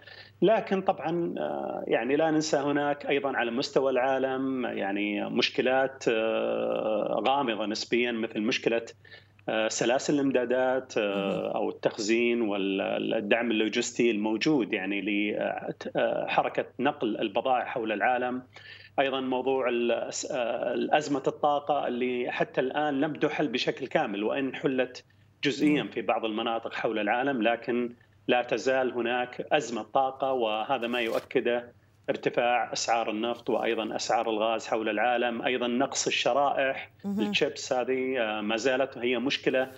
[0.42, 7.66] لكن طبعا آه، يعني لا ننسى هناك أيضا على مستوى العالم يعني مشكلات آه، غامضة
[7.66, 9.29] نسبيا مثل مشكلة آه،
[9.68, 15.00] سلاسل الامدادات آه، أو التخزين والدعم اللوجستي الموجود يعني
[15.96, 18.42] لحركه نقل البضائع حول العالم.
[19.00, 19.68] أيضا موضوع
[20.74, 25.04] الازمه الطاقة اللي حتى الآن لم تحل بشكل كامل وإن حلت
[25.44, 27.90] جزئيا في بعض المناطق حول العالم لكن
[28.28, 31.72] لا تزال هناك أزمة طاقة وهذا ما يؤكده
[32.10, 38.56] ارتفاع أسعار النفط وأيضا أسعار الغاز حول العالم، أيضا نقص الشرائح الشيبس هذه آه، ما
[38.56, 39.70] زالت هي مشكلة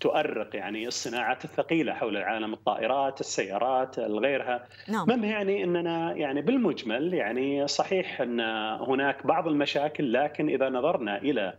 [0.00, 4.66] تؤرق يعني الصناعات الثقيلة حول العالم الطائرات، السيارات، غيرها.
[4.88, 5.08] نعم.
[5.08, 8.40] مهم يعني إننا يعني بالمجمل يعني صحيح أن
[8.80, 11.54] هناك بعض المشاكل لكن إذا نظرنا إلى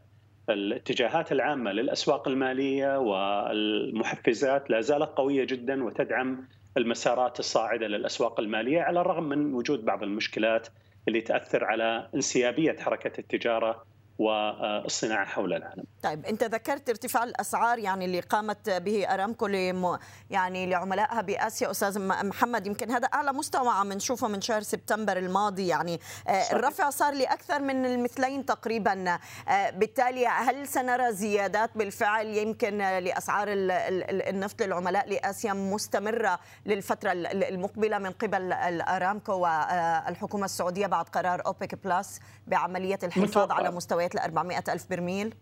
[0.49, 6.47] الاتجاهات العامة للأسواق المالية والمحفزات لا زالت قوية جدا وتدعم
[6.79, 10.67] المسارات الصاعدة للأسواق المالية على الرغم من وجود بعض المشكلات
[11.07, 13.85] اللي تأثر على انسيابية حركة التجارة
[14.19, 15.83] والصناعة حول العالم.
[16.03, 19.97] طيب انت ذكرت ارتفاع الأسعار يعني اللي قامت به أرامكو لم
[20.29, 21.71] يعني لعملائها بآسيا.
[21.71, 25.67] أستاذ محمد يمكن هذا أعلى مستوى عم نشوفه من شهر سبتمبر الماضي.
[25.67, 26.51] يعني آه، صحيح.
[26.51, 29.19] الرفع صار لأكثر من المثلين تقريبا.
[29.49, 38.11] آه، بالتالي هل سنرى زيادات بالفعل يمكن لأسعار النفط للعملاء لآسيا مستمرة للفترة المقبلة من
[38.11, 44.89] قبل ارامكو والحكومة السعودية بعد قرار أوبك بلس بعملية الحفاظ على مستويات ل 400 ألف
[44.89, 45.33] برميل؟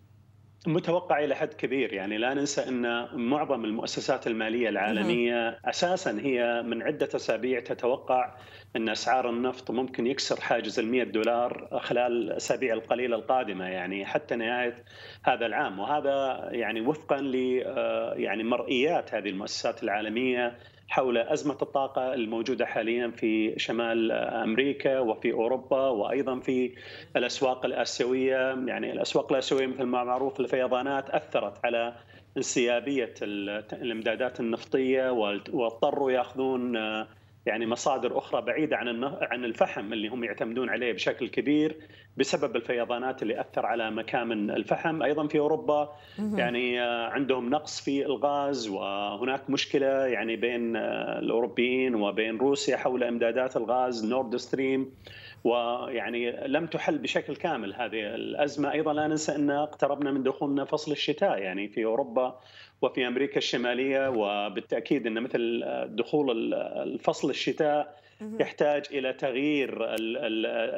[0.68, 6.82] متوقع إلى حد كبير يعني لا ننسى إن معظم المؤسسات المالية العالمية أساسا هي من
[6.82, 8.34] عدة أسابيع تتوقع
[8.76, 14.36] إن أسعار النفط ممكن يكسر حاجز ال 100 دولار خلال الأسابيع القليلة القادمة يعني حتى
[14.36, 14.84] نهاية
[15.24, 20.58] هذا العام وهذا يعني وفقا ل آه، يعني مرئيات هذه المؤسسات العالمية
[20.90, 26.72] حول أزمة الطاقة الموجودة حاليا في شمال أمريكا وفي أوروبا وأيضا في
[27.16, 28.66] الأسواق الآسيوية.
[28.68, 31.94] يعني الأسواق الآسيوية مثل ما معروف الفيضانات أثرت على
[32.38, 33.14] انسيابية
[33.74, 35.12] الإمدادات النفطية
[35.54, 36.78] واضطروا يأخذون
[37.48, 41.76] يعني مصادر أخرى بعيدة عن عن الفحم اللي هم يعتمدون عليه بشكل كبير
[42.18, 45.04] بسبب الفيضانات اللي أثر على مكامن الفحم.
[45.04, 45.96] أيضا في أوروبا
[46.36, 53.04] يعني آه، عندهم نقص في الغاز وهناك مشكلة يعني بين آه، الأوروبيين وبين روسيا حول
[53.04, 54.92] إمدادات الغاز نورد ستريم
[55.44, 58.72] ويعني لم تحل بشكل كامل هذه الأزمة.
[58.72, 61.38] أيضا لا ننسى أن اقتربنا من دخولنا فصل الشتاء.
[61.38, 62.40] يعني في أوروبا
[62.82, 67.98] وفي أمريكا الشمالية وبالتأكيد إن مثل دخول الفصل الشتاء
[68.40, 69.78] يحتاج إلى تغيير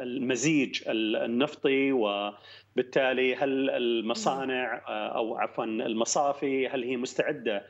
[0.03, 4.81] المزيج النفطي وبالتالي هل المصانع
[5.15, 7.63] أو عفوا المصافي هل هي مستعدة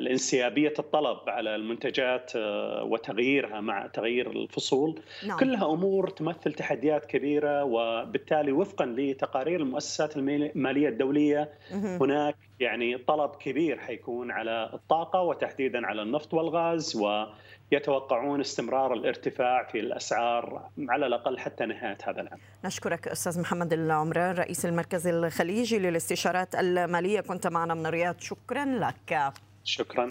[0.00, 5.38] لانسيابية الطلب على المنتجات آه، وتغييرها مع تغيير الفصول نعم.
[5.38, 13.78] كلها أمور تمثل تحديات كبيرة وبالتالي وفقا لتقارير المؤسسات المالية الدولية هناك يعني طلب كبير
[13.78, 17.26] حيكون على الطاقة وتحديدا على النفط والغاز و
[17.72, 22.38] يتوقعون استمرار الارتفاع في الأسعار على الأقل حتى نهاية هذا العام.
[22.64, 29.32] نشكرك أستاذ محمد العمران رئيس المركز الخليجي للاستشارات المالية كنت معنا من الرياض شكرا لك.
[29.64, 30.10] شكرا.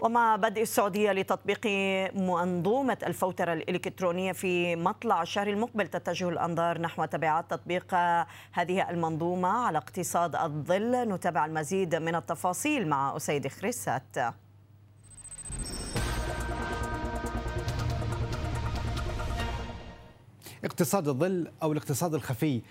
[0.00, 1.66] ومع بدء السعودية لتطبيق
[2.14, 7.94] منظومة الفوترة الإلكترونية في مطلع الشهر المقبل تتجه الأنظار نحو تبعات تطبيق
[8.52, 11.08] هذه المنظومة على اقتصاد الظل.
[11.08, 14.16] نتابع المزيد من التفاصيل مع أسيد خريسات.
[20.64, 22.62] اقتصاد الظل أو الاقتصاد الخفي.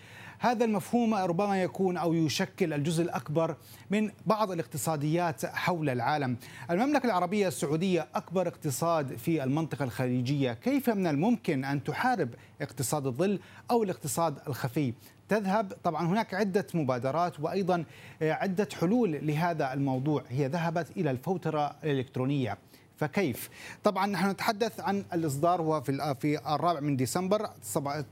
[0.41, 3.55] هذا المفهوم ربما يكون أو يشكل الجزء الأكبر
[3.89, 6.37] من بعض الاقتصاديات حول العالم.
[6.71, 12.29] المملكة العربية السعودية أكبر اقتصاد في المنطقة الخليجية، كيف من الممكن أن تحارب
[12.61, 13.39] اقتصاد الظل
[13.71, 14.93] أو الاقتصاد الخفي؟
[15.29, 17.83] تذهب طبعا هناك عدة مبادرات وأيضا
[18.21, 22.57] عدة حلول لهذا الموضوع هي ذهبت إلى الفوترة الإلكترونية
[22.97, 23.49] فكيف؟
[23.83, 27.49] طبعا نحن نتحدث عن الإصدار هو في في الرابع من ديسمبر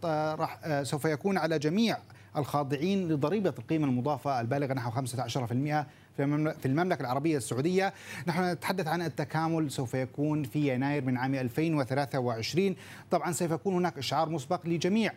[0.03, 1.97] راح سوف يكون على جميع
[2.37, 5.85] الخاضعين لضريبة القيمة المضافة البالغة نحو 15%
[6.17, 7.93] في المملكة العربية السعودية.
[8.27, 12.75] نحن نتحدث عن التكامل سوف يكون في يناير من عام 2023
[13.11, 15.11] طبعا سوف يكون هناك إشعار مسبق لجميع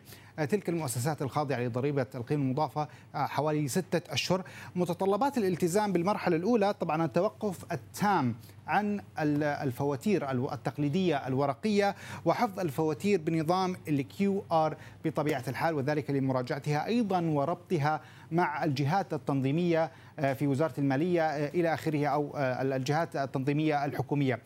[0.51, 4.45] تلك المؤسسات الخاضعة لضريبة القيمة المضافة حوالي ستة أشهر.
[4.77, 8.35] متطلبات الالتزام بالمرحلة الأولى طبعا التوقف التام
[8.71, 11.95] عن الفواتير التقليدية الورقية
[12.25, 18.01] وحفظ الفواتير بنظام ال QR بطبيعة الحال وذلك لمراجعتها أيضا وربطها
[18.33, 19.91] مع الجهات التنظيمية
[20.35, 24.41] في وزارة المالية إلى آخره أو الجهات التنظيمية الحكومية.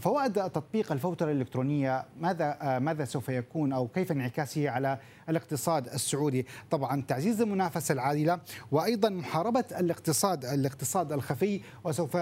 [0.00, 2.04] فوائد تطبيق الفوترة الإلكترونية.
[2.20, 8.40] ماذا ماذا سوف يكون أو كيف انعكاسه على الاقتصاد السعودي؟ طبعا تعزيز المنافسة العادلة
[8.72, 12.16] وأيضا محاربة الاقتصاد الاقتصاد الخفي وسوف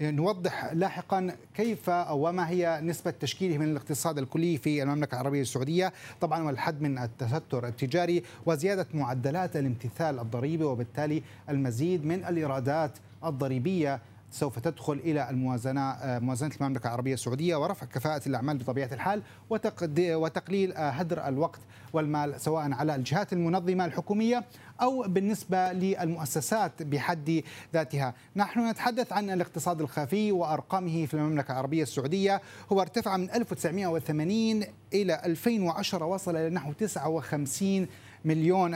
[0.00, 5.92] نوضح لاحقا كيف وما هي نسبة تشكيله من الاقتصاد الكلي في المملكة العربية السعودية.
[6.20, 14.00] طبعا والحد من التستر التجاري وزيادة معدلات الامتثال الضريبي وبالتالي المزيد من الإيرادات الضريبية
[14.36, 21.28] سوف تدخل إلى الموازنة موازنة المملكة العربية السعودية ورفع كفاءة الأعمال بطبيعة الحال وتقليل هدر
[21.28, 21.60] الوقت
[21.92, 24.44] والمال سواء على الجهات المنظمة الحكومية
[24.82, 27.42] أو بالنسبة للمؤسسات بحد
[27.74, 32.40] ذاتها، نحن نتحدث عن الاقتصاد الخفي وأرقامه في المملكة العربية السعودية.
[32.72, 34.64] هو ارتفع من 1980
[34.94, 37.86] إلى 2010 وصل إلى نحو 59
[38.26, 38.70] مليون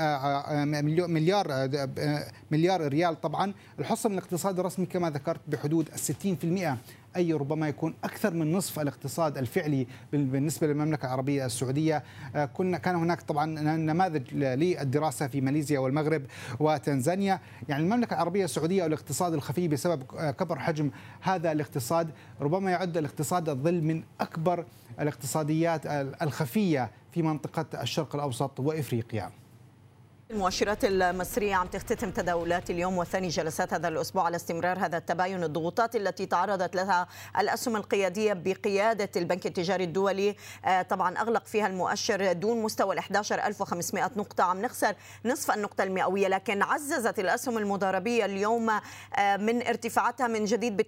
[1.10, 1.68] مليار
[2.50, 3.20] مليار ريال.
[3.20, 6.78] طبعا الحصة من الاقتصاد الرسمي كما ذكرت بحدود ال 60%
[7.16, 12.02] أي ربما يكون أكثر من نصف الاقتصاد الفعلي بالنسبة للمملكة العربية السعودية.
[12.54, 13.46] كنا كان هناك طبعا
[13.76, 16.22] نماذج للدراسة في ماليزيا والمغرب
[16.60, 17.40] وتنزانيا.
[17.68, 20.90] يعني المملكة العربية السعودية والاقتصاد الخفي بسبب كبر حجم
[21.20, 24.64] هذا الاقتصاد ربما يعد الاقتصاد الظل من أكبر
[25.00, 25.86] الاقتصاديات
[26.22, 29.30] الخفية في منطقة الشرق الأوسط وإفريقيا.
[30.30, 35.44] المؤشرات المصرية عم تختتم تداولات اليوم وثاني جلسات هذا الأسبوع على استمرار هذا التباين.
[35.44, 37.06] الضغوطات التي تعرضت لها
[37.38, 40.36] الأسهم القيادية بقيادة البنك التجاري الدولي
[40.90, 44.44] طبعا أغلق فيها المؤشر دون مستوى ال 11500 نقطة.
[44.44, 48.66] عم نخسر نصف النقطة المئوية لكن عززت الأسهم المضاربية اليوم
[49.38, 50.80] من ارتفاعاتها من جديد ب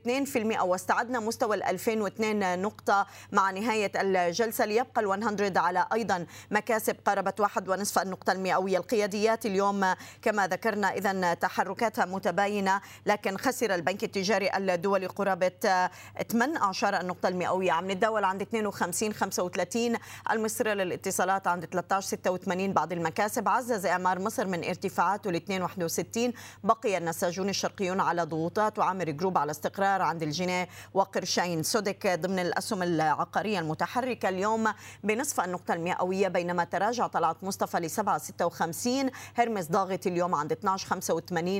[0.58, 4.64] 2% واستعدنا مستوى ال 2002 نقطة مع نهاية الجلسة.
[4.64, 9.31] ليبقى ال 100 على أيضا مكاسب قاربت واحد ونصف النقطة المئوية القيادية.
[9.32, 15.88] العمليات اليوم كما ذكرنا إذا تحركاتها متباينة لكن خسر البنك التجاري الدولي قرابة
[16.28, 17.72] 18 النقطه المئوية.
[17.72, 19.96] عم نتداول عند 52 35
[20.30, 23.48] المصري للاتصالات عند 13 86 بعض المكاسب.
[23.48, 26.32] عزز إعمار مصر من ارتفاعاته ل 62
[26.64, 32.82] بقي النساجون الشرقيون على ضغوطات وعامر جروب على استقرار عند الجنيه وقرشين سودك ضمن الأسهم
[32.82, 34.28] العقارية المتحركة.
[34.28, 34.72] اليوم
[35.04, 40.52] بنصف النقطة المئوية بينما تراجع طلعت مصطفى ل 7 56 هرمس ضاغط اليوم عند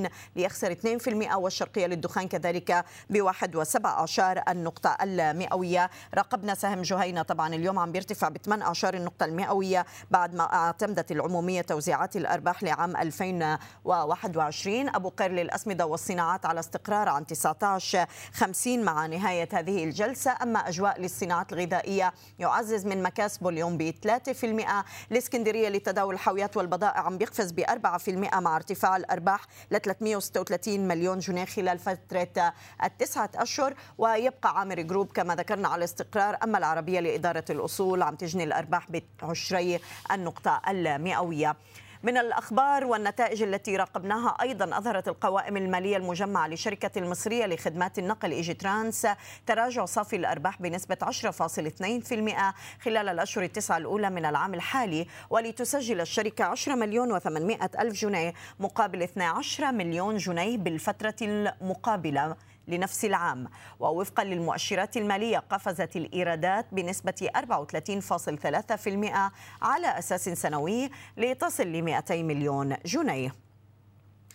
[0.06, 5.90] 12.85 ليخسر 2% والشرقية للدخان كذلك ب 1.17 النقطة المئوية.
[6.14, 11.60] راقبنا سهم جهينة طبعا اليوم عم بيرتفع ب 18 النقطة المئوية بعد ما اعتمدت العمومية
[11.62, 19.84] توزيعات الأرباح لعام 2021 أبو قير للأسمدة والصناعات على استقرار عن 19.50 مع نهاية هذه
[19.84, 20.36] الجلسة.
[20.42, 27.18] أما أجواء للصناعات الغذائية يعزز من مكاسبه اليوم ب 3% الإسكندرية لتداول الحاويات والبضائع عم
[27.18, 29.40] بيقفز ب 4% مع ارتفاع الأرباح
[29.70, 32.53] ل 336 مليون جنيه خلال فترة
[32.84, 33.74] التسعة أشهر.
[33.98, 36.36] ويبقى عامر Group كما ذكرنا على استقرار.
[36.44, 38.88] أما العربية لإدارة الأصول عم تجني الأرباح
[39.22, 39.80] بعشري
[40.12, 41.57] النقطة المئوية.
[42.03, 49.07] من الأخبار والنتائج التي راقبناها أيضا أظهرت القوائم المالية المجمعة لشركة المصرية لخدمات النقل Egytrans
[49.46, 56.74] تراجع صافي الأرباح بنسبة 10.2% خلال الأشهر التسعة الأولى من العام الحالي ولتسجل الشركة 10
[56.74, 62.36] مليون و800 ألف جنيه مقابل 12 مليون جنيه بالفترة المقابلة.
[62.68, 63.48] لنفس العام.
[63.80, 69.32] ووفقا للمؤشرات المالية قفزت الإيرادات بنسبة 34.3%
[69.62, 73.34] على أساس سنوي لتصل ل 200 مليون جنيه.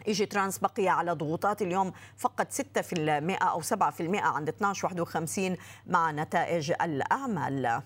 [0.08, 2.62] إيجي ترانس بقي على ضغوطات اليوم فقط 6%
[3.42, 3.76] أو 7%
[4.16, 7.82] عند 12.51 مع نتائج الأعمال.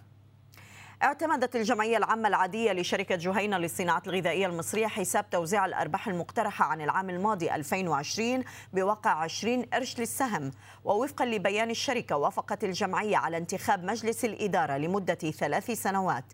[1.04, 7.10] اعتمدت الجمعية العامة العادية لشركة جهينة للصناعات الغذائية المصرية حساب توزيع الأرباح المقترحة عن العام
[7.10, 8.43] الماضي 2020
[8.74, 10.52] بواقع 20 قرش للسهم.
[10.84, 16.26] ووفقا لبيان الشركة وافقت الجمعية على انتخاب مجلس الإدارة لمدة ثلاث سنوات.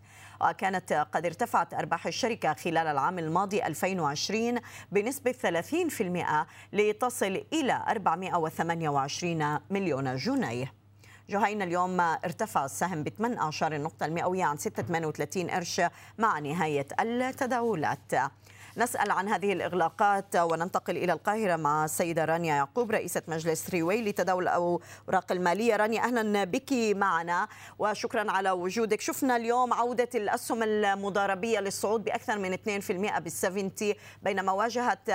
[0.41, 4.59] وكانت قد ارتفعت أرباح الشركة خلال العام الماضي 2020
[4.91, 10.86] بنسبة 30% لتصل إلى 428 مليون جنيه.
[11.29, 15.81] جهينة اليوم ارتفع السهم ب 18 النقطة المئوية عن 6.38 قرش
[16.17, 18.13] مع نهاية التداولات.
[18.77, 24.43] نسأل عن هذه الإغلاقات وننتقل إلى القاهرة مع السيدة رانيا يعقوب رئيسة مجلس ريوي لتداول
[24.43, 25.75] الأوراق المالية.
[25.75, 27.47] رانيا أهلا بك معنا
[27.79, 29.01] وشكرا على وجودك.
[29.01, 35.09] شفنا اليوم عودة الأسهم المضاربية للصعود بأكثر من 2% بالسفنتي بينما واجهت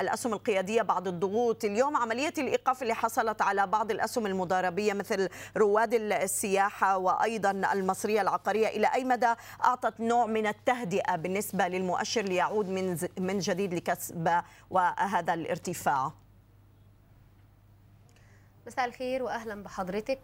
[0.00, 1.64] الأسهم القيادية بعض الضغوط.
[1.64, 8.68] اليوم عملية الإيقاف اللي حصلت على بعض الأسهم المضاربية مثل رواد السياحة وأيضا المصرية العقارية.
[8.68, 9.34] إلى أي مدى
[9.64, 16.12] أعطت نوع من التهدئة بالنسبة للمؤشر ليعود من من جديد لكسب وهذا الارتفاع.
[18.66, 20.20] مساء الخير واهلا بحضرتك.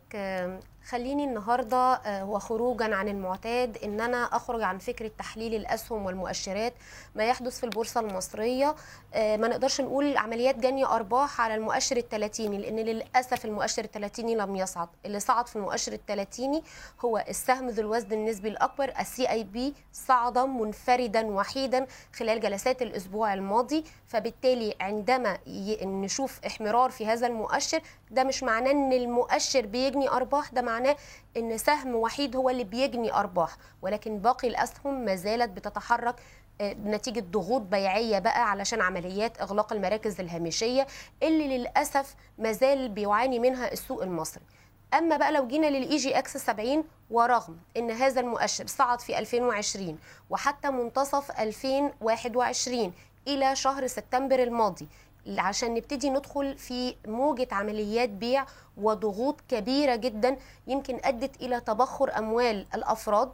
[0.88, 6.72] خليني النهارده آه، وخروجا عن المعتاد إن أنا أخرج عن فكرة تحليل الأسهم والمؤشرات
[7.14, 8.74] ما يحدث في البورصة المصرية.
[9.14, 14.56] آه، ما نقدرش نقول عمليات جني أرباح على المؤشر الثلاثيني لأن للأسف المؤشر الثلاثيني لم
[14.56, 14.88] يصعد.
[15.06, 16.62] اللي صعد في المؤشر الثلاثيني
[17.04, 23.34] هو السهم ذو الوزن النسبي الأكبر السي اي بي صعد منفردا وحيدا خلال جلسات الأسبوع
[23.34, 23.84] الماضي.
[24.06, 25.38] فبالتالي عندما
[25.82, 30.96] نشوف احمرار في هذا المؤشر ده مش معناه إن المؤشر بيجني أرباح ده معناه
[31.36, 36.14] إن سهم وحيد هو اللي بيجني أرباح ولكن باقي الأسهم ما زالت بتتحرك
[36.60, 40.86] آه، نتيجه ضغوط بيعية بقى علشان عمليات إغلاق المراكز الهامشية
[41.22, 44.42] اللي للأسف ما زال بيعاني منها السوق المصري.
[44.94, 49.98] أما بقى لو جينا لل EGX 70 ورغم إن هذا المؤشر صعد في 2020
[50.30, 52.92] وحتى منتصف 2021
[53.28, 54.88] إلى شهر سبتمبر الماضي
[55.28, 58.46] عشان نبتدي ندخل في موجة عمليات بيع
[58.76, 63.32] وضغوط كبيرة جدا يمكن أدت إلى تبخر أموال الأفراد.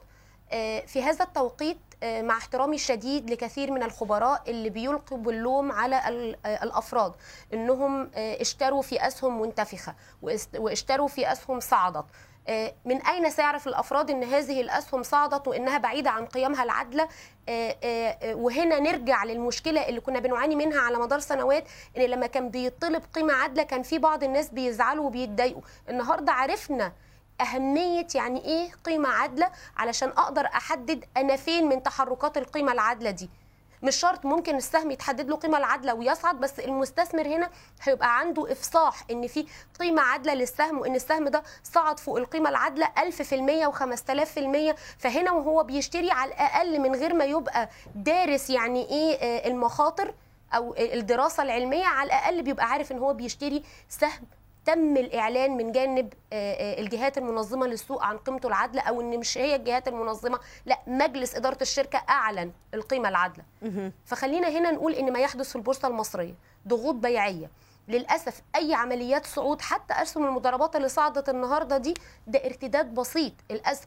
[0.53, 5.97] آه، في هذا التوقيت آه، مع احترامي الشديد لكثير من الخبراء اللي بيلقوا باللوم على
[5.97, 7.12] آه، الأفراد
[7.55, 9.95] إنهم اشتروا في اسهم منتفخه
[10.59, 12.05] واشتروا في اسهم صعدت.
[12.84, 17.09] من أين سيعرف الأفراد أن هذه الأسهم صعدت وأنها بعيدة عن قيمها العادلة؟
[17.49, 21.64] آه، آه، وهنا نرجع للمشكلة اللي كنا بنعاني منها على مدار سنوات
[21.97, 25.62] أن لما كان بيطلب قيمة عادلة كان في بعض الناس بيزعلوا وبيتضايقوا.
[25.88, 26.92] النهاردة عرفنا
[27.40, 33.30] أهمية يعني إيه قيمة عادلة علشان أقدر أحدد أنا فين من تحركات القيمة العادلة دي.
[33.82, 37.50] مش شرط ممكن السهم يتحدد له قيمة العادله ويصعد بس المستثمر هنا
[37.82, 39.46] هيبقى عنده إفصاح إن في
[39.80, 46.10] قيمة عادله للسهم وإن السهم ده صعد فوق القيمة العادلة 1000% و5000% فهنا وهو بيشتري
[46.10, 50.14] على الأقل من غير ما يبقى دارس يعني إيه آه، المخاطر
[50.54, 54.24] أو الدراسة العلمية على الأقل بيبقى عارف إن هو بيشتري سهم
[54.66, 59.38] تم الإعلان من جانب آه، آه، الجهات المنظمة للسوق عن قيمته العادلة أو إن مش
[59.38, 63.44] هي الجهات المنظمة لا مجلس إدارة الشركة أعلن القيمة العادلة.
[64.04, 66.34] فخلينا هنا نقول إن ما يحدث في البورصة المصرية
[66.68, 67.50] ضغوط بيعية.
[67.88, 71.94] للأسف أي عمليات صعود حتى اسهم المضاربات اللي صعدت النهارده دي
[72.26, 73.32] ده ارتداد بسيط.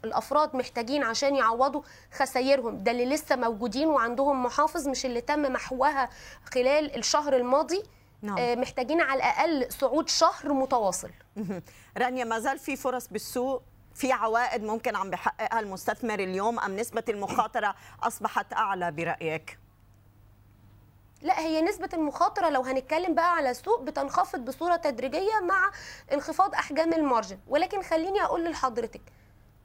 [0.04, 6.08] الأفراد محتاجين عشان يعوضوا خسائرهم ده اللي لسه موجودين وعندهم محافظ مش اللي تم محوها
[6.54, 7.82] خلال الشهر الماضي.
[8.22, 8.38] نعم.
[8.38, 11.10] آه، محتاجين على الأقل صعود شهر متواصل.
[11.98, 13.62] رانيا ما زال في فرص بالسوق؟
[13.94, 19.58] في عوائد ممكن عم بحققها المستثمر اليوم أم نسبة المخاطرة أصبحت أعلى برأيك؟
[21.22, 25.70] لا هي نسبة المخاطرة لو هنتكلم بقى على السوق بتنخفض بصورة تدريجية مع
[26.12, 27.38] انخفاض أحجام المارجن.
[27.48, 29.02] ولكن خليني أقول لحضرتك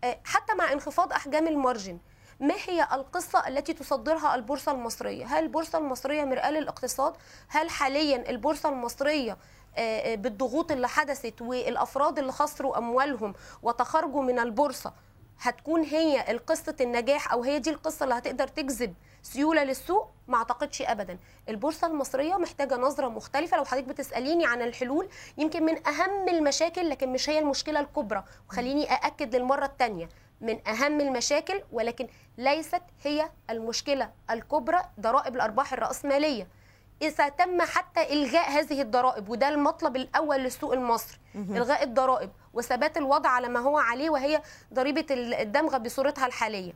[0.03, 1.99] آه، حتى مع انخفاض أحجام المارجن
[2.39, 7.13] ما هي القصة التي تصدرها البورصة المصرية؟ هل البورصة المصرية مرآة للاقتصاد؟
[7.47, 9.37] هل حاليا البورصة المصرية
[9.77, 13.33] آه، آه، بالضغوط اللي حدثت والأفراد اللي خسروا أموالهم
[13.63, 14.93] وتخرجوا من البورصة
[15.39, 20.81] هتكون هي القصة النجاح أو هي دي القصة اللي هتقدر تجذب سيولة للسوق؟ ما أعتقدش
[20.81, 21.17] ابدا.
[21.49, 23.57] البورصة المصرية محتاجة نظرة مختلفة.
[23.57, 28.23] لو حضرتك بتسأليني عن الحلول يمكن من أهم المشاكل لكن مش هي المشكلة الكبرى.
[28.49, 30.09] وخليني أأكد للمرة الثانية
[30.41, 32.07] من أهم المشاكل ولكن
[32.37, 36.47] ليست هي المشكلة الكبرى ضرائب الأرباح الرأسمالية.
[37.01, 43.29] إذا تم حتى إلغاء هذه الضرائب وده المطلب الأول للسوق المصري إلغاء الضرائب وثبات الوضع
[43.29, 44.41] على ما هو عليه وهي
[44.73, 46.73] ضريبة الدمغه بصورتها الحالية.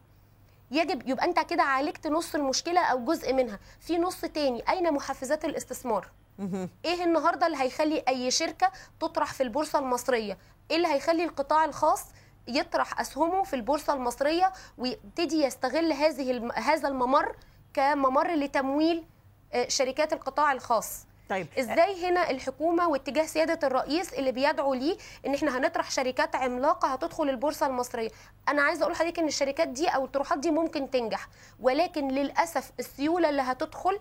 [0.71, 3.59] يجب يبقى أنت كده عالجت نص المشكلة أو جزء منها.
[3.79, 6.07] في نص تاني أين محفزات الاستثمار؟
[6.85, 10.37] إيه النهارده اللي هيخلي أي شركة تطرح في البورصة المصرية؟
[10.71, 12.05] إيه اللي هيخلي القطاع الخاص
[12.57, 17.35] يطرح أسهمه في البورصة المصرية ويبتدي يستغل هذه هذا الممر
[17.73, 19.03] كممر لتمويل
[19.67, 21.05] شركات القطاع الخاص.
[21.29, 21.47] طيب.
[21.59, 27.29] إزاي هنا الحكومة واتجاه سيادة الرئيس اللي بيدعو ليه إن إحنا هنطرح شركات عملاقة هتدخل
[27.29, 28.09] البورصة المصرية؟
[28.47, 31.27] أنا عايزة أقول لحضرتك إن الشركات دي أو الطروحات دي ممكن تنجح
[31.59, 33.99] ولكن للأسف السيولة اللي هتدخل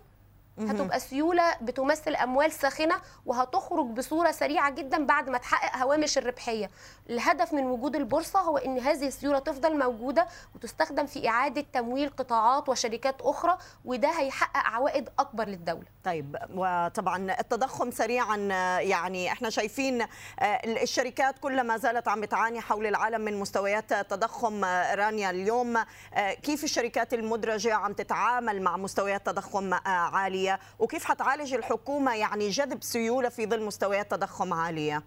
[0.60, 2.94] هتبقى سيولة بتمثل أموال ساخنة
[3.26, 6.70] وهتخرج بصورة سريعة جدا بعد ما تحقق هوامش الربحية.
[7.10, 12.68] الهدف من وجود البورصة هو إن هذه السيولة تفضل موجودة وتستخدم في إعادة تمويل قطاعات
[12.68, 15.86] وشركات أخرى وده هيحقق عوائد أكبر للدولة.
[16.04, 18.36] طيب وطبعا التضخم سريعا
[18.80, 20.06] يعني إحنا شايفين
[20.64, 25.78] الشركات كلها ما زالت عم بتعاني حول العالم من مستويات تضخم رانيا اليوم.
[26.42, 30.47] كيف الشركات المدرجة عم تتعامل مع مستويات تضخم عالية؟
[30.78, 35.02] وكيف حتعالج الحكومة يعني جذب سيولة في ظل مستويات تضخم عالية؟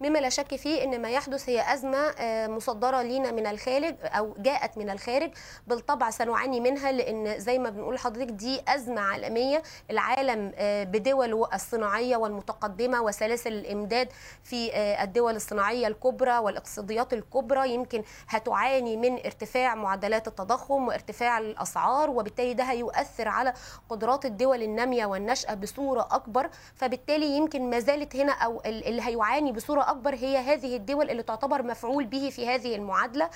[0.00, 2.14] مما لا شك فيه إن ما يحدث هي أزمة
[2.48, 5.30] مصدرة لينا من الخارج أو جاءت من الخارج
[5.66, 9.62] بالطبع سنعاني منها لأن زي ما بنقول لحضرتك دي أزمة عالمية.
[9.90, 10.52] العالم
[10.90, 14.08] بدوله الصناعية والمتقدمة وسلاسل الإمداد
[14.42, 14.70] في
[15.02, 22.64] الدول الصناعية الكبرى والاقتصاديات الكبرى يمكن هتعاني من ارتفاع معدلات التضخم وارتفاع الأسعار وبالتالي ده
[22.64, 23.52] هيؤثر على
[23.88, 26.50] قدرات الدول النامية والنشاه بصورة أكبر.
[26.74, 31.62] فبالتالي يمكن ما زالت هنا أو اللي هيعاني بصورة أكبر هي هذه الدول اللي تعتبر
[31.62, 33.30] مفعول به في هذه المعادلة.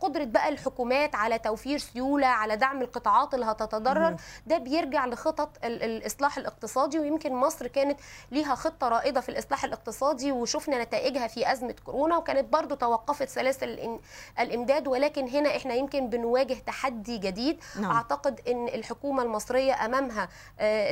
[0.00, 4.16] قدرة بقى الحكومات على توفير سيولة على دعم القطاعات اللي هتتضرر.
[4.46, 10.82] ده بيرجع لخطط الإصلاح الاقتصادي ويمكن مصر كانت ليها خطة رائدة في الإصلاح الاقتصادي وشفنا
[10.82, 13.98] نتائجها في أزمة كورونا وكانت برضو توقفت سلاسل
[14.40, 14.88] الإمداد.
[14.88, 17.60] ولكن هنا إحنا يمكن بنواجه تحدي جديد.
[17.80, 17.90] نعم.
[17.90, 20.28] أعتقد إن الحكومة المصرية أمامها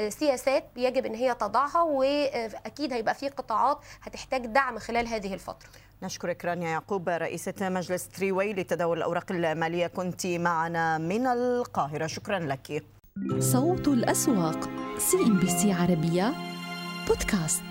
[0.08, 5.68] سياسات يجب إن هي تضعها وأكيد هيبقى في قطاعات هتحتاج دعم خلال هذه الفترة.
[6.02, 9.86] نشكرك رانيا يعقوب رئيسة مجلس Three Way لتداول الأوراق المالية.
[9.86, 12.06] كنت معنا من القاهرة.
[12.06, 12.84] شكرا لك.
[13.38, 16.32] صوت الأسواق CNBC عربية
[17.08, 17.69] بودكاست.